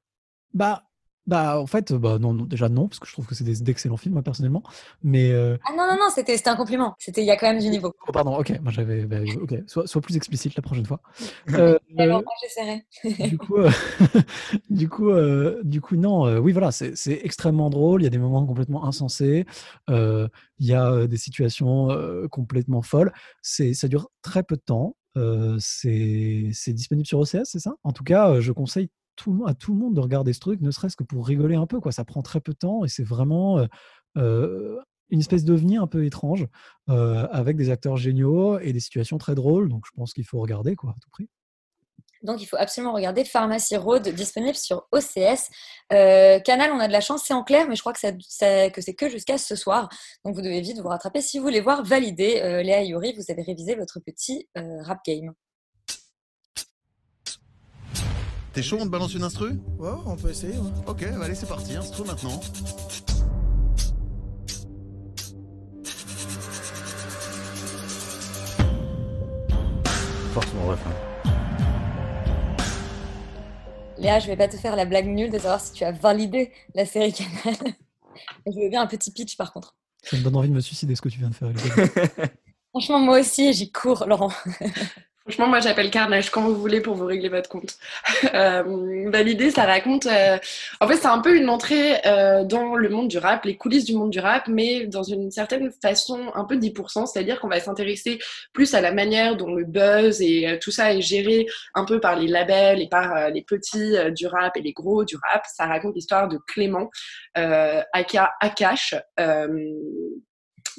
[0.53, 0.85] Bah,
[1.27, 3.97] bah en fait, bah, non, non, déjà non, parce que je trouve que c'est d'excellents
[3.97, 4.63] films, moi, personnellement.
[5.03, 5.31] Mais.
[5.33, 6.95] euh, Ah non, non, non, c'était un compliment.
[6.99, 7.93] C'était Il y a quand même du niveau.
[8.07, 9.05] Oh, pardon, ok, moi j'avais.
[9.07, 11.01] bah, ok, sois, sois plus explicite la prochaine fois.
[11.55, 12.85] Euh, Alors, moi, j'essaierai.
[13.31, 13.71] du coup, euh,
[14.71, 18.03] du coup, euh, du coup, non, oui, voilà, c'est extrêmement drôle.
[18.03, 19.47] Il y a des moments complètement insensés.
[19.89, 20.29] il
[20.67, 21.89] y a des situations
[22.31, 23.13] complètement folles.
[23.43, 24.97] Ça dure très peu de temps.
[25.17, 27.75] euh, c'est disponible sur OCS, c'est ça?
[27.85, 30.71] En tout cas, je conseille tout, à tout le monde de regarder ce truc, ne
[30.71, 31.81] serait-ce que pour rigoler un peu.
[31.81, 31.93] Quoi.
[31.93, 33.67] Ça prend très peu de temps et c'est vraiment
[34.17, 36.47] une espèce d'ovni un peu étrange
[36.89, 39.69] avec des acteurs géniaux et des situations très drôles.
[39.69, 41.29] Donc, je pense qu'il faut regarder quoi, à tout prix.
[42.25, 45.51] Donc, il faut absolument regarder Pharmacy Road, disponible sur OCS.
[45.91, 49.09] Canal, on a de la chance, c'est en clair, mais je crois que, c'est que
[49.11, 49.91] jusqu'à ce soir.
[50.25, 52.41] Donc, vous devez vite vous rattraper si vous voulez voir valider.
[52.43, 55.35] Euh, Léa Yuri, vous avez révisé votre petit rap game.
[58.55, 60.53] T'es chaud, on te balance une instru Ouais, on peut essayer.
[60.53, 60.71] ouais.
[60.87, 62.41] Ok, bah allez, c'est parti, instru maintenant.
[70.33, 70.93] Force mon refrain.
[73.99, 76.53] Léa, je vais pas te faire la blague nulle de savoir si tu as validé
[76.77, 77.57] la série Canal.
[78.47, 79.75] je veux bien un petit pitch par contre.
[80.05, 81.51] Ça me donne envie de me suicider ce que tu viens de faire.
[82.71, 84.31] Franchement, moi aussi, j'y cours, Laurent.
[85.27, 87.77] Franchement, moi j'appelle Carnage quand vous voulez pour vous régler votre compte.
[88.35, 90.07] Euh, Validé, ça raconte.
[90.07, 90.39] euh,
[90.81, 93.85] En fait, c'est un peu une entrée euh, dans le monde du rap, les coulisses
[93.85, 97.61] du monde du rap, mais dans une certaine façon un peu 10%, c'est-à-dire qu'on va
[97.61, 98.19] s'intéresser
[98.53, 102.01] plus à la manière dont le buzz et euh, tout ça est géré un peu
[102.01, 105.17] par les labels et par euh, les petits euh, du rap et les gros du
[105.17, 105.45] rap.
[105.55, 106.91] Ça raconte l'histoire de Clément,
[107.39, 109.49] euh, aka Akash, euh,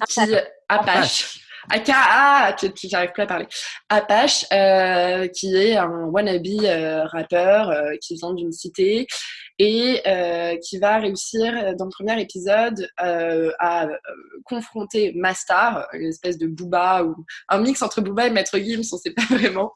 [0.10, 0.20] qui
[0.68, 1.45] Apache.
[1.70, 3.48] Aka, ah, j'arrive plus à parler.
[3.90, 9.08] Apache, euh, qui est un wannabe euh, rappeur euh, qui vient d'une cité
[9.58, 13.98] et euh, qui va réussir euh, dans le premier épisode euh, à euh,
[14.44, 17.16] confronter Mastar, une espèce de Booba ou
[17.50, 19.74] un mix entre Booba et Maître Gims, on sait pas vraiment.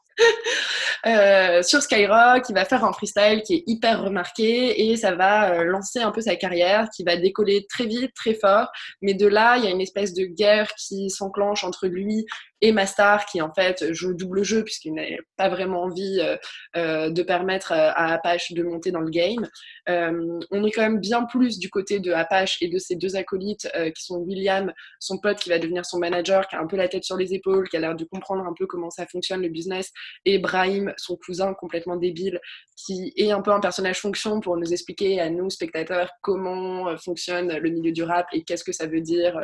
[1.06, 5.54] Euh, sur Skyrock, il va faire un freestyle qui est hyper remarqué et ça va
[5.54, 8.68] euh, lancer un peu sa carrière, qui va décoller très vite, très fort.
[9.00, 12.26] Mais de là, il y a une espèce de guerre qui s'enclenche entre lui
[12.62, 15.04] et Mastar, qui en fait joue le double jeu puisqu'il n'a
[15.36, 16.36] pas vraiment envie euh,
[16.76, 19.48] euh, de permettre euh, à Apache de monter dans le game.
[19.86, 23.68] On est quand même bien plus du côté de Apache et de ses deux acolytes
[23.96, 26.86] qui sont William, son pote qui va devenir son manager, qui a un peu la
[26.86, 29.48] tête sur les épaules, qui a l'air de comprendre un peu comment ça fonctionne le
[29.48, 29.90] business,
[30.24, 32.40] et Brahim, son cousin complètement débile,
[32.76, 37.56] qui est un peu un personnage fonction pour nous expliquer à nous, spectateurs, comment fonctionne
[37.56, 39.40] le milieu du rap et qu'est-ce que ça veut dire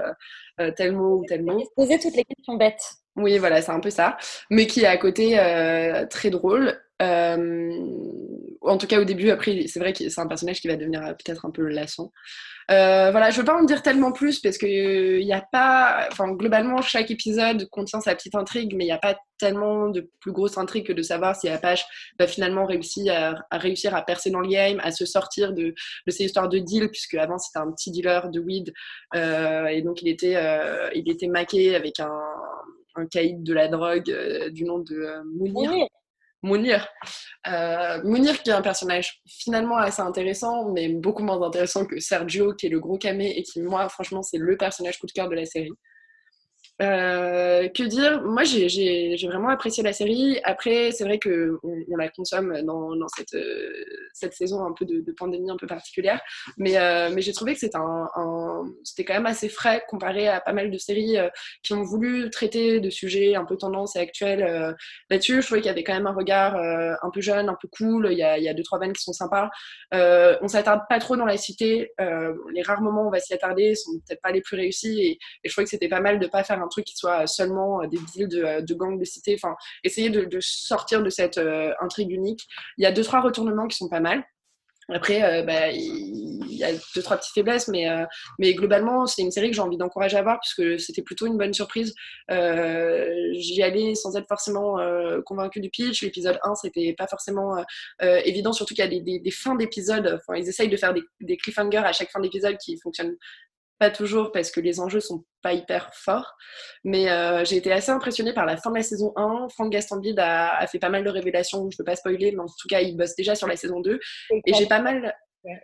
[0.77, 1.61] tel mot ou tel mot.
[1.75, 2.85] Poser toutes les questions bêtes.
[3.17, 4.17] Oui, voilà, c'est un peu ça.
[4.51, 6.79] Mais qui est à côté euh, très drôle.
[7.01, 7.71] Euh,
[8.61, 11.03] en tout cas, au début, après, c'est vrai que c'est un personnage qui va devenir
[11.03, 12.13] euh, peut-être un peu lassant.
[12.69, 14.67] Voilà, je veux pas en dire tellement plus parce que
[15.21, 18.99] il a pas, enfin globalement chaque épisode contient sa petite intrigue, mais il n'y a
[18.99, 21.85] pas tellement de plus grosse intrigue que de savoir si Apache
[22.19, 23.15] va finalement réussir
[23.53, 25.75] à, réussir à percer dans le game, à se sortir de,
[26.07, 28.73] de ces histoires de deal, puisque avant c'était un petit dealer de weed
[29.15, 30.37] et donc il était
[30.93, 32.11] il était maqué avec un,
[32.97, 35.71] un caïd de la drogue euh, du nom de euh, Mounir.
[35.71, 35.89] Mounir.
[36.43, 36.89] Mounir.
[37.49, 42.55] Euh, Mounir qui est un personnage finalement assez intéressant, mais beaucoup moins intéressant que Sergio,
[42.55, 45.29] qui est le gros camé et qui, moi, franchement, c'est le personnage coup de cœur
[45.29, 45.73] de la série.
[46.83, 48.21] Euh, que dire?
[48.23, 50.39] Moi, j'ai- vraiment apprécié la série.
[50.45, 53.73] Après, c'est vrai que on, la consomme dans, dans cette, euh,
[54.13, 56.21] cette saison un peu de, de pandémie un peu particulière,
[56.59, 58.65] mais, euh, mais j'ai trouvé que c'était un, un-
[58.99, 61.29] quand même assez frais comparé à pas mal de séries euh,
[61.63, 64.75] qui ont voulu traiter de sujets un peu tendance et actuels
[65.11, 65.41] là-dessus.
[65.43, 68.09] Je trouvais qu'il y avait quand même un regard un peu jeune, un peu cool.
[68.11, 69.49] Il y a, il y a deux trois bandes qui sont sympas.
[69.93, 71.93] On s'attarde pas trop dans la cité.
[72.53, 75.11] Les rares moments où on va s'y attarder sont peut-être pas les plus réussis et,
[75.45, 77.83] et je trouvais que c'était pas mal de pas faire un truc qui soit seulement
[77.83, 79.35] euh, des deals de, euh, de gangs de cité.
[79.35, 82.47] Enfin, essayer de, sortir de cette euh, intrigue unique.
[82.79, 84.25] Il y a deux trois retournements qui sont pas mal.
[84.89, 87.89] Après, bah, il y a deux trois petites faiblesses, mais
[88.39, 91.37] mais globalement, c'est une série que j'ai envie d'encourager à voir puisque c'était plutôt une
[91.37, 91.93] bonne surprise.
[92.29, 94.79] J'y allais sans être forcément
[95.25, 96.05] convaincue du pitch.
[96.05, 97.57] L'épisode 1, c'était pas forcément
[98.01, 100.21] évident, surtout qu'il y a des, fins d'épisodes.
[100.37, 103.17] Ils essayent de faire des, des cliffhangers à chaque fin d'épisode qui fonctionnent
[103.79, 106.35] pas toujours parce que les enjeux sont pas hyper forts.
[106.85, 109.49] Mais euh, j'ai été assez impressionnée par la fin de la saison 1.
[109.51, 112.47] Franck Gastambide a, a fait pas mal de révélations, je peux pas spoiler, mais en
[112.47, 113.99] tout cas, il bosse déjà sur la saison 2.
[114.47, 115.15] Et j'ai pas mal.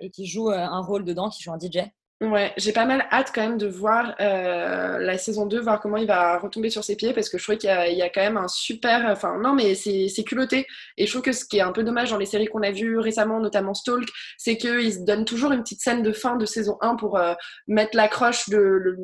[0.01, 1.79] Et qui joue euh, un rôle dedans, qui joue un DJ.
[2.22, 5.96] Ouais, j'ai pas mal hâte quand même de voir euh, la saison 2, voir comment
[5.96, 8.20] il va retomber sur ses pieds, parce que je trouve qu'il y, y a quand
[8.20, 9.06] même un super...
[9.11, 10.68] Enfin, non, mais c'est culotté.
[10.96, 12.70] Et je trouve que ce qui est un peu dommage dans les séries qu'on a
[12.70, 14.08] vues récemment, notamment Stalk,
[14.38, 17.35] c'est qu'ils donnent toujours une petite scène de fin de saison 1 pour euh,
[17.66, 18.94] mettre l'accroche de,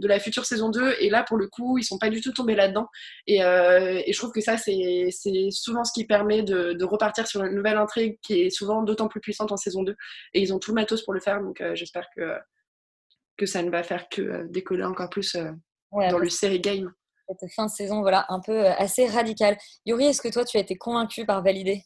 [0.00, 0.96] de la future saison 2.
[0.98, 2.88] Et là, pour le coup, ils sont pas du tout tombés là-dedans.
[3.28, 5.10] Et, euh, et je trouve que ça, c'est
[5.52, 9.06] souvent ce qui permet de, de repartir sur une nouvelle intrigue qui est souvent d'autant
[9.06, 9.94] plus puissante en saison 2.
[10.32, 12.22] Et ils ont tout le matos pour le faire, donc j'espère que
[13.36, 15.50] que ça ne va faire que euh, décoller encore plus euh,
[15.94, 16.92] Ouais, dans le série game.
[17.28, 19.56] Cette fin de saison, voilà, un peu euh, assez radicale.
[19.86, 21.84] Yuri, est-ce que toi, tu as été convaincu par Validé?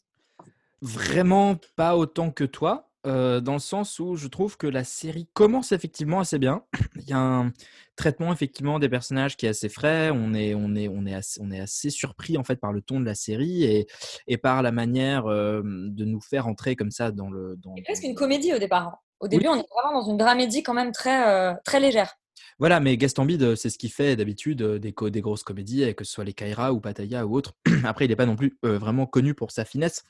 [0.81, 5.29] Vraiment pas autant que toi, euh, dans le sens où je trouve que la série
[5.33, 6.63] commence effectivement assez bien.
[6.95, 7.53] Il y a un
[7.95, 10.09] traitement effectivement des personnages qui est assez frais.
[10.09, 12.81] On est, on est, on est, assez, on est assez surpris en fait par le
[12.81, 13.87] ton de la série et,
[14.27, 17.55] et par la manière euh, de nous faire entrer comme ça dans le.
[17.57, 18.97] Dans, C'est presque une comédie au départ.
[19.19, 22.15] Au début, on est vraiment dans une dramédie quand même très, euh, très légère.
[22.57, 25.93] Voilà, mais Gaston Bide, c'est ce qu'il fait d'habitude euh, des, des grosses comédies, euh,
[25.93, 27.53] que ce soit les Kaira ou Pattaya ou autres.
[27.85, 30.03] Après, il n'est pas non plus euh, vraiment connu pour sa finesse.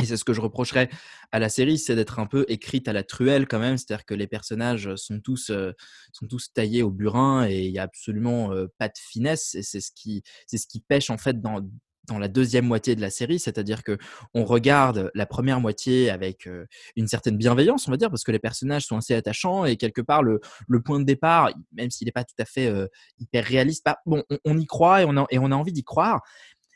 [0.00, 0.88] Et c'est ce que je reprocherais
[1.32, 4.14] à la série, c'est d'être un peu écrite à la truelle quand même, c'est-à-dire que
[4.14, 5.72] les personnages sont tous, euh,
[6.12, 9.54] sont tous taillés au burin et il n'y a absolument euh, pas de finesse.
[9.54, 11.60] Et c'est ce qui, c'est ce qui pêche en fait dans,
[12.08, 13.96] dans la deuxième moitié de la série, c'est-à-dire que
[14.34, 16.48] on regarde la première moitié avec
[16.96, 20.00] une certaine bienveillance, on va dire, parce que les personnages sont assez attachants et quelque
[20.00, 20.40] part le,
[20.84, 22.72] point de départ, même s'il n'est pas tout à fait
[23.18, 26.22] hyper réaliste, bah, bon, on, y croit et on a, envie d'y croire,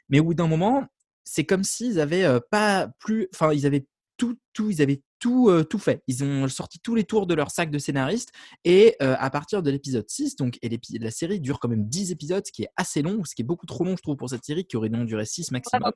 [0.08, 0.86] mais au bout d'un moment,
[1.24, 3.86] c'est comme s'ils avaient pas plus, enfin ils avaient
[4.16, 6.02] tout, tout, ils avaient tout, euh, tout fait.
[6.06, 8.32] Ils ont sorti tous les tours de leur sac de scénaristes
[8.64, 12.12] et euh, à partir de l'épisode 6, donc et la série dure quand même 10
[12.12, 14.30] épisodes, ce qui est assez long, ce qui est beaucoup trop long je trouve pour
[14.30, 15.92] cette série qui aurait donc duré 6 maximum.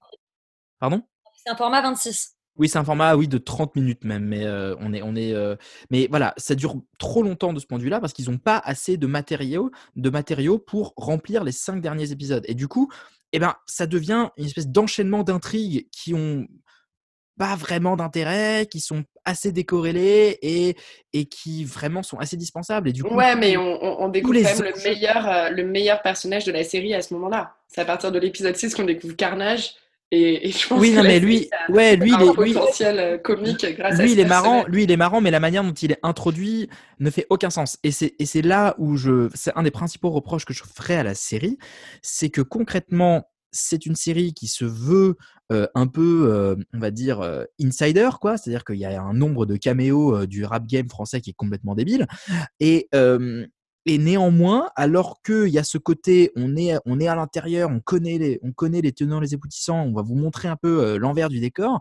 [0.79, 1.03] Pardon?
[1.45, 2.37] C'est un format 26.
[2.57, 5.33] oui, c'est un format oui de 30 minutes même, mais euh, on est on est
[5.35, 5.57] euh,
[5.91, 8.59] mais voilà, ça dure trop longtemps de ce point de vue-là parce qu'ils n'ont pas
[8.59, 12.45] assez de matériaux de matériaux pour remplir les cinq derniers épisodes.
[12.49, 12.91] Et du coup,
[13.33, 16.47] eh ben ça devient une espèce d'enchaînement d'intrigues qui ont
[17.41, 20.77] pas vraiment d'intérêt, qui sont assez décorrélés et,
[21.15, 22.91] et qui vraiment sont assez dispensables.
[22.91, 25.65] Et du coup, Ouais, mais on, on- on découvre quand même le meilleur, euh, le
[25.65, 27.55] meilleur personnage de la série à ce moment-là.
[27.67, 29.71] C'est à partir de l'épisode 6 qu'on découvre Carnage.
[30.13, 32.99] Et, et je pense Oui, non, mais lui, a ouais, lui, il est, lui, potentiel
[32.99, 35.63] euh, comique grâce à lui, il est marrant, lui, il est marrant, mais la manière
[35.65, 37.79] dont il est introduit ne fait aucun sens.
[37.85, 40.97] Et c'est, et c'est là où je, c'est un des principaux reproches que je ferai
[40.97, 41.57] à la série,
[42.03, 45.17] c'est que concrètement, c'est une série qui se veut
[45.51, 48.37] un peu, on va dire, insider, quoi.
[48.37, 51.75] C'est-à-dire qu'il y a un nombre de caméos du rap game français qui est complètement
[51.75, 52.07] débile.
[52.61, 52.89] Et,
[53.87, 58.19] néanmoins, alors qu'il y a ce côté, on est, on est à l'intérieur, on connaît
[58.19, 61.41] les, on connaît les tenants, les aboutissants, on va vous montrer un peu l'envers du
[61.41, 61.81] décor.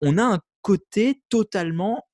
[0.00, 2.04] On a un côté totalement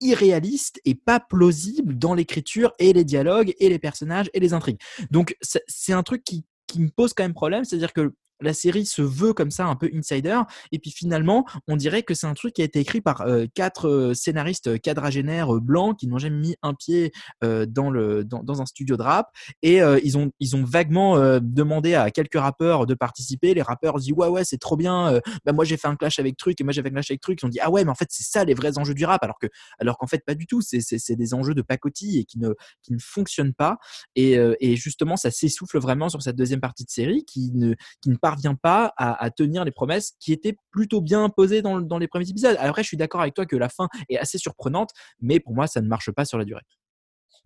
[0.00, 4.80] irréaliste et pas plausible dans l'écriture et les dialogues et les personnages et les intrigues.
[5.10, 8.52] Donc c'est c'est un truc qui, qui me pose quand même problème, c'est-à-dire que la
[8.52, 10.40] série se veut comme ça un peu insider
[10.72, 13.46] et puis finalement on dirait que c'est un truc qui a été écrit par euh,
[13.54, 18.60] quatre euh, scénaristes quadragénaires euh, blancs qui n'ont jamais mis un pied dans, le, dans,
[18.62, 19.28] un studio de rap
[19.62, 23.54] et ils, ont, ils ont vaguement demandé à quelques rappeurs de participer.
[23.54, 26.36] Les rappeurs ont ouais ouais c'est trop bien bah, moi j'ai fait un clash avec
[26.36, 27.40] truc et moi j'ai fait un clash avec truc.
[27.42, 29.22] Ils ont dit ah ouais mais en fait c'est ça les vrais enjeux du rap
[29.22, 29.46] alors que
[29.78, 30.60] alors qu'en fait pas du tout.
[30.60, 33.78] C'est c'est- des enjeux de pacotille et qui ne, qui ne fonctionnent pas
[34.14, 38.10] et, et justement ça s'essouffle vraiment sur cette deuxième partie de série qui ne, qui
[38.10, 42.08] ne parvient pas à, tenir les promesses qui étaient plutôt bien posées dans, dans les
[42.08, 42.56] premiers épisodes.
[42.60, 45.66] Après je suis d'accord avec toi que la fin est assez surprenante mais pour moi
[45.66, 46.62] ça ne marche pas sur la durée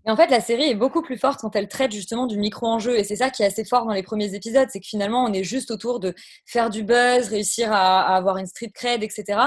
[0.05, 2.99] Et en fait, la série est beaucoup plus forte quand elle traite justement du micro-enjeu.
[2.99, 5.33] Et c'est ça qui est assez fort dans les premiers épisodes, c'est que finalement, on
[5.33, 9.39] est juste autour de faire du buzz, réussir à, avoir une street cred, etc.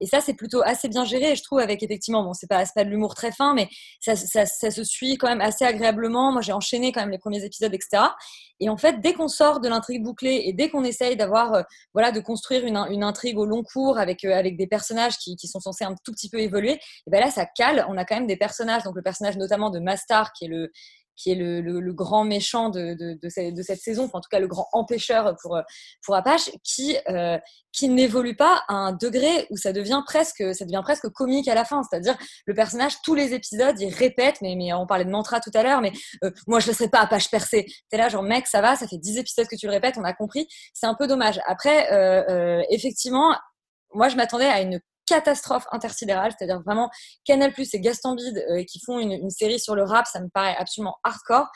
[0.00, 2.84] Et ça, c'est plutôt assez bien géré, je trouve, avec effectivement, bon, c'est pas, pas
[2.84, 3.68] de l'humour très fin, mais
[4.00, 6.30] ça, se suit quand même assez agréablement.
[6.30, 8.04] Moi, j'ai enchaîné quand même les premiers épisodes, etc.
[8.60, 11.62] Et en fait, dès qu'on sort de l'intrigue bouclée et dès qu'on essaye d'avoir, euh,
[11.92, 15.34] voilà, de construire une, une intrigue au long cours avec, euh, avec des personnages qui,
[15.34, 17.84] qui sont censés un tout petit peu évoluer, et ben là, ça cale.
[17.88, 20.70] On a quand même des personnages, donc le personnage notamment de Mastar, qui est le,
[21.16, 23.28] qui est le, grand méchant de, de,
[23.62, 25.58] cette, saison, en tout cas le grand empêcheur pour,
[26.04, 27.38] pour Apache, qui, euh,
[27.72, 31.54] qui n'évolue pas à un degré où ça devient presque, ça devient presque comique à
[31.54, 31.82] la fin.
[31.82, 35.52] C'est-à-dire, le personnage, tous les épisodes, il répète, mais, mais on parlait de mantra tout
[35.54, 35.92] à l'heure, mais
[36.24, 37.66] euh, moi je ne laisserai pas Apache percer.
[37.90, 40.04] T'es là, genre, mec, ça va, ça fait 10 épisodes que tu le répètes, on
[40.04, 40.48] a compris.
[40.72, 41.40] C'est un peu dommage.
[41.46, 43.36] Après, euh, effectivement,
[43.92, 46.90] moi je m'attendais à une catastrophe intersidérale, c'est-à-dire vraiment
[47.24, 50.28] Canal Plus et Gaston Bide euh, qui font une, série sur le rap, ça me
[50.28, 51.48] paraît absolument hardcore.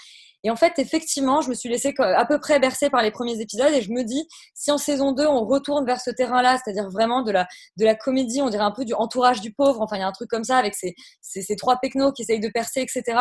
[0.45, 3.41] Et en fait, effectivement, je me suis laissée à peu près bercée par les premiers
[3.41, 6.89] épisodes et je me dis, si en saison 2, on retourne vers ce terrain-là, c'est-à-dire
[6.91, 9.97] vraiment de la, de la comédie, on dirait un peu du entourage du pauvre, enfin,
[9.97, 12.41] il y a un truc comme ça avec ces, ces, ces trois pecnos qui essayent
[12.41, 13.19] de percer, etc.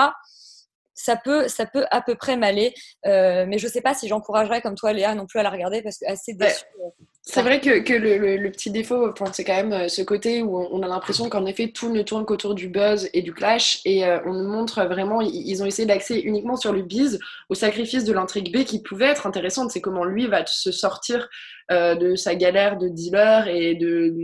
[1.00, 2.74] Ça peut, ça peut à peu près m'aller,
[3.06, 5.84] euh, mais je sais pas si j'encouragerais comme toi, Léa, non plus à la regarder
[5.84, 6.64] parce que assez déçue.
[6.84, 6.90] euh,
[7.22, 10.02] C'est vrai que, que le, le- le petit défaut, enfin, c'est quand même euh, ce
[10.02, 13.32] côté où on a l'impression qu'en effet tout ne tourne qu'autour du buzz et du
[13.34, 17.20] clash et euh, on nous montre vraiment, ils, ont essayé d'axer uniquement sur le biz
[17.50, 21.30] au sacrifice de l'intrigue B qui pouvait être intéressante, c'est comment lui va se sortir
[21.72, 24.16] euh, de sa galère de dealer et de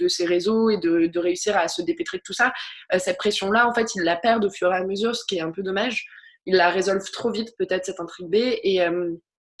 [0.00, 2.52] de ses réseaux et de, réussir à se dépêtrer de tout ça.
[2.92, 5.36] Euh, cette pression-là, en fait, il la perd au fur et à mesure, ce qui
[5.36, 6.06] est un peu dommage.
[6.46, 8.36] Il la résolve trop vite, peut-être, cette intrigue B.
[8.36, 9.12] Et, euh,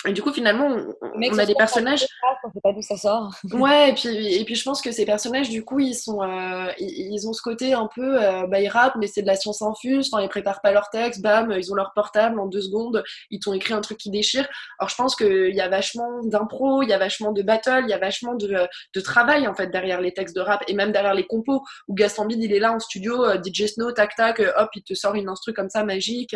[0.06, 2.06] et du coup, finalement, on, Mec, on ça a des personnages.
[2.44, 3.34] on sait pas d'où ça sort.
[3.52, 6.72] Ouais, et puis, et puis je pense que ces personnages, du coup, ils sont, euh,
[6.78, 9.36] ils, ils ont ce côté un peu, euh, bah, ils rappent, mais c'est de la
[9.36, 10.08] science infuse.
[10.10, 13.40] Enfin, ils préparent pas leur texte, bam, ils ont leur portable en deux secondes, ils
[13.40, 14.48] t'ont écrit un truc qui déchire.
[14.78, 17.90] Alors, je pense qu'il y a vachement d'impro, il y a vachement de battle, il
[17.90, 20.92] y a vachement de, de travail en fait derrière les textes de rap et même
[20.92, 21.62] derrière les compos.
[21.88, 24.70] Où Gaston Bide, il est là en studio, euh, DJ Snow, tac tac, euh, hop,
[24.74, 26.34] il te sort une instru comme ça magique.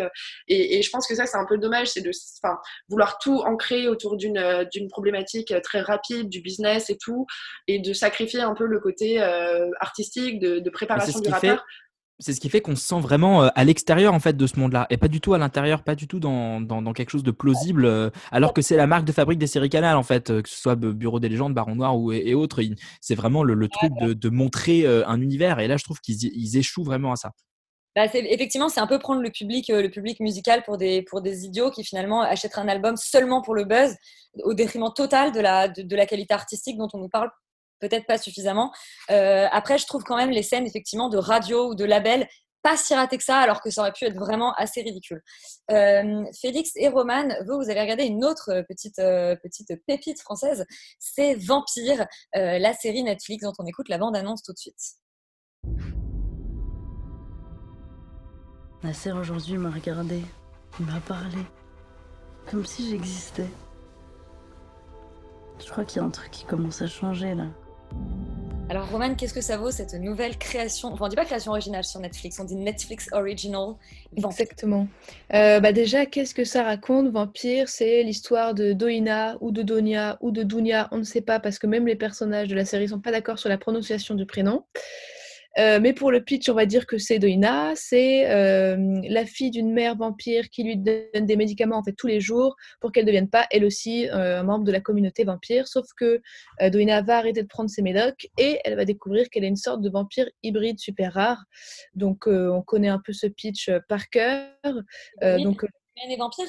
[0.49, 2.11] Et, et je pense que ça, c'est un peu dommage, c'est de,
[2.89, 3.43] vouloir tout
[3.89, 7.27] autour d'une euh, d'une problématique euh, très rapide, du business et tout,
[7.67, 11.65] et de sacrifier un peu le côté euh, artistique, de, préparation du fait rappeur.
[12.19, 14.87] c'est ce qui fait qu'on se sent vraiment à l'extérieur en fait de ce monde-là
[14.91, 17.31] et pas du tout à l'intérieur, pas du tout dans, dans, dans quelque chose de
[17.31, 20.49] plausible, euh, alors que c'est la marque de fabrique des séries Canal en fait, que
[20.49, 22.61] ce soit Bureau des légendes, Baron Noir ou, et, et autres.
[23.01, 26.01] C'est vraiment le, le truc de, de montrer euh, un univers et là je trouve
[26.01, 27.33] qu'ils échouent vraiment à ça.
[27.97, 31.23] Bah, effectivement, c'est un peu prendre le public, euh, le public musical pour des, pour
[31.23, 33.95] des idiots qui finalement achèteraient un album seulement pour le buzz,
[34.43, 37.31] au détriment total de la, de, de la qualité artistique dont on nous parle
[37.79, 38.73] peut-être pas suffisamment.
[39.11, 42.27] Euh, après, je trouve quand même les scènes effectivement de radio ou de label
[42.63, 45.23] pas si ratées que ça, alors que ça aurait pu être vraiment assez ridicule.
[45.71, 50.65] Euh, Félix et Roman, vous, vous avez regardé une autre petite, petite pépite française,
[50.99, 54.95] c'est Vampire, la série Netflix dont on écoute la bande-annonce tout de suite.
[58.85, 60.21] Nasser aujourd'hui m'a regardé,
[60.79, 61.39] il m'a parlé,
[62.51, 63.49] comme si j'existais.
[65.59, 67.47] Je crois qu'il y a un truc qui commence à changer là.
[68.69, 70.93] Alors, Roman, qu'est-ce que ça vaut cette nouvelle création?
[70.93, 73.77] Enfin, on dit pas création originale sur Netflix, on dit Netflix Original.
[74.15, 74.87] Exactement.
[75.33, 77.11] Euh, bah déjà, qu'est-ce que ça raconte?
[77.11, 81.41] Vampire, c'est l'histoire de Doina ou de Donia ou de Dunia, on ne sait pas
[81.41, 84.27] parce que même les personnages de la série sont pas d'accord sur la prononciation du
[84.27, 84.65] prénom.
[85.59, 89.51] Euh, mais pour le pitch, on va dire que c'est Doina, c'est euh, la fille
[89.51, 93.05] d'une mère vampire qui lui donne des médicaments en fait tous les jours pour qu'elle
[93.05, 95.69] ne devienne pas elle aussi euh, un membre de la communauté vampire.
[95.69, 96.21] Sauf que
[96.71, 99.81] Doina va arrêter de prendre ses médocs et elle va découvrir qu'elle est une sorte
[99.81, 101.45] de vampire hybride super rare.
[101.95, 104.49] Donc on connaît un peu ce pitch par cœur.
[105.23, 105.63] Donc
[105.97, 106.49] Humaine et vampire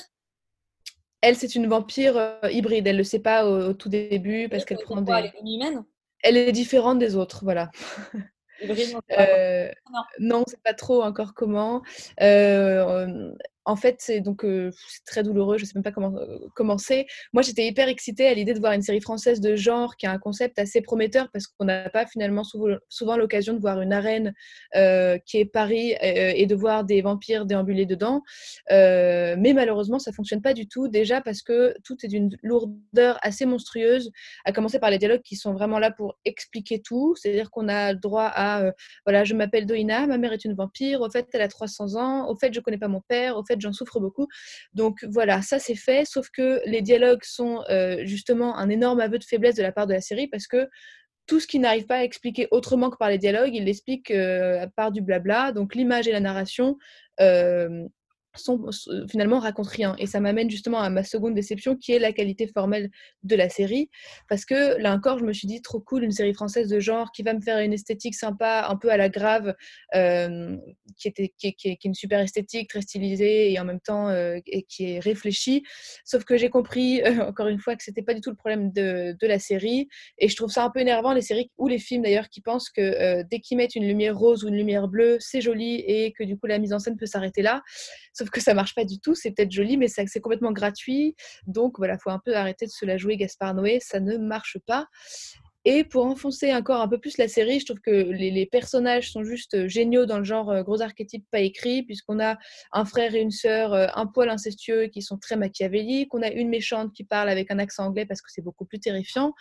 [1.22, 2.86] elle, c'est une vampire hybride.
[2.86, 5.12] Elle ne le sait pas au, au tout début parce qu'elle prend des.
[5.12, 5.84] Elle est humaine
[6.22, 7.72] Elle est différente des autres, voilà.
[8.62, 9.72] Hybride, on sait pas Euh,
[10.20, 11.82] non, c'est pas trop encore comment.
[12.22, 13.32] Euh,
[13.66, 14.46] en fait, c'est donc
[15.06, 15.58] très douloureux.
[15.58, 16.14] Je sais même pas comment
[16.56, 17.08] commencer.
[17.34, 20.12] Moi, j'étais hyper excitée à l'idée de voir une série française de genre qui a
[20.12, 24.34] un concept assez prometteur parce qu'on n'a pas finalement souvent, l'occasion de voir une arène
[24.74, 28.22] qui est Paris et de voir des vampires déambuler dedans.
[28.70, 30.88] Mais malheureusement, ça fonctionne pas du tout.
[30.88, 34.12] Déjà parce que tout est d'une lourdeur assez monstrueuse.
[34.46, 37.16] À commencer par les dialogues qui sont vraiment là pour expliquer tout.
[37.16, 38.72] C'est-à-dire qu'on a droit à
[39.06, 41.02] voilà, je m'appelle Doina, ma mère est une vampire.
[41.02, 42.30] Au fait, elle a 300 ans.
[42.30, 43.38] Au fait, je connais pas mon père.
[43.38, 44.28] Au fait, j'en souffre beaucoup.
[44.74, 46.06] Donc voilà, ça c'est fait.
[46.06, 49.88] Sauf que les dialogues sont euh, justement un énorme aveu de faiblesse de la part
[49.88, 50.68] de la série parce que
[51.28, 54.68] tout ce qui n'arrive pas à expliquer autrement que par les dialogues, il l'explique euh,
[54.76, 55.52] par du blabla.
[55.52, 56.78] Donc l'image et la narration
[57.20, 57.86] euh,
[58.38, 59.96] sont, s- finalement racontent rien.
[60.00, 62.90] Et ça m'amène justement à ma seconde déception, qui est la qualité formelle
[63.24, 63.90] de la série.
[64.30, 67.12] Parce que là encore, je me suis dit, trop cool, une série française de genre
[67.12, 69.56] qui va me faire une esthétique sympa, un peu à la grave,
[69.96, 70.58] euh,
[70.98, 74.10] qui, était, qui, est- qui est, une super esthétique, très stylisée et en même temps
[74.10, 75.64] euh, et qui est réfléchie.
[76.04, 78.72] Sauf que j'ai compris, euh, encore une fois, que c'était pas du tout le problème
[78.72, 79.88] de, de la série.
[80.18, 82.70] Et je trouve ça un peu énervant, les séries ou les films d'ailleurs, qui pensent
[82.70, 86.14] que euh, dès qu'ils mettent une lumière rose ou une lumière bleue, c'est joli et
[86.14, 87.62] que du coup la mise en scène peut s'arrêter là.
[88.30, 91.16] Que ça marche pas du tout, c'est peut-être joli, mais c'est complètement gratuit.
[91.48, 94.58] Donc voilà, faut un peu arrêter de se la jouer Gaspard Noé, ça ne marche
[94.66, 94.88] pas.
[95.68, 99.24] Et pour enfoncer encore un peu plus la série, je trouve que les, personnages sont
[99.24, 102.38] juste euh, géniaux dans le genre euh, gros archétype pas écrit, puisqu'on a
[102.72, 106.30] un frère et une sœur euh, un poil incestueux qui sont très machiavéliques, on a
[106.30, 109.34] une méchante qui parle avec un accent anglais parce que c'est beaucoup plus terrifiant,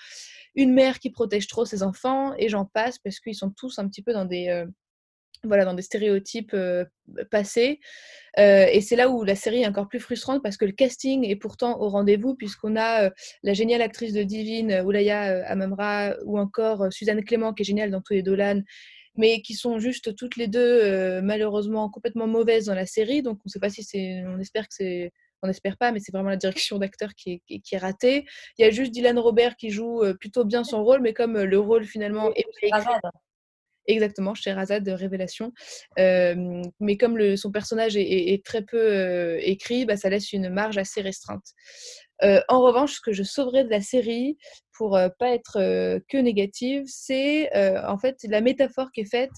[0.54, 3.86] une mère qui protège trop ses enfants, et j'en passe parce qu'ils sont tous un
[3.86, 4.64] petit peu dans des,
[5.46, 6.84] voilà, dans des stéréotypes euh,
[7.30, 7.80] passés.
[8.38, 11.24] Euh, et c'est là où la série est encore plus frustrante parce que le casting
[11.24, 13.10] est pourtant au rendez-vous, puisqu'on a euh,
[13.42, 18.00] la géniale actrice de Divine, Oulaya Amamra, ou encore Suzanne Clément, qui est géniale dans
[18.00, 18.62] tous les Dolan,
[19.16, 23.22] mais qui sont juste toutes les deux malheureusement complètement mauvaises dans la série.
[23.22, 24.24] Donc on ne sait pas si c'est.
[24.26, 25.12] On espère que c'est.
[25.42, 28.24] On n'espère pas, mais c'est vraiment la direction d'acteur qui est, qui, qui est ratée.
[28.58, 31.58] Il y a juste Dylan Robert qui joue plutôt bien son rôle, mais comme le
[31.60, 32.44] rôle finalement est
[33.86, 35.52] Exactement, chez Razad de Révélation.
[35.96, 41.44] Mais comme son personnage est, très peu écrit, bah, ça laisse une marge assez restreinte.
[42.22, 44.36] Euh, en revanche, ce que je sauverais de la série,
[44.74, 49.10] pour euh, pas être euh, que négative, c'est euh, en fait la métaphore qui est
[49.10, 49.30] faite,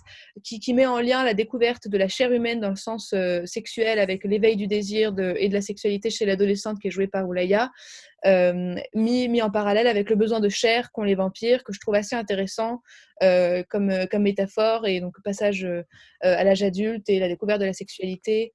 [0.42, 3.14] qui, met en lien la découverte de la chair humaine dans le sens
[3.44, 7.26] sexuel avec l'éveil du désir et de la sexualité chez l'adolescente qui est jouée par
[7.26, 7.70] Oulaya,
[8.94, 12.16] mis, en parallèle avec le besoin de chair qu'ont les vampires, que je trouve assez
[12.16, 12.82] intéressant
[13.20, 15.66] comme, comme métaphore, et donc passage
[16.20, 18.52] à l'âge adulte et la découverte de la sexualité.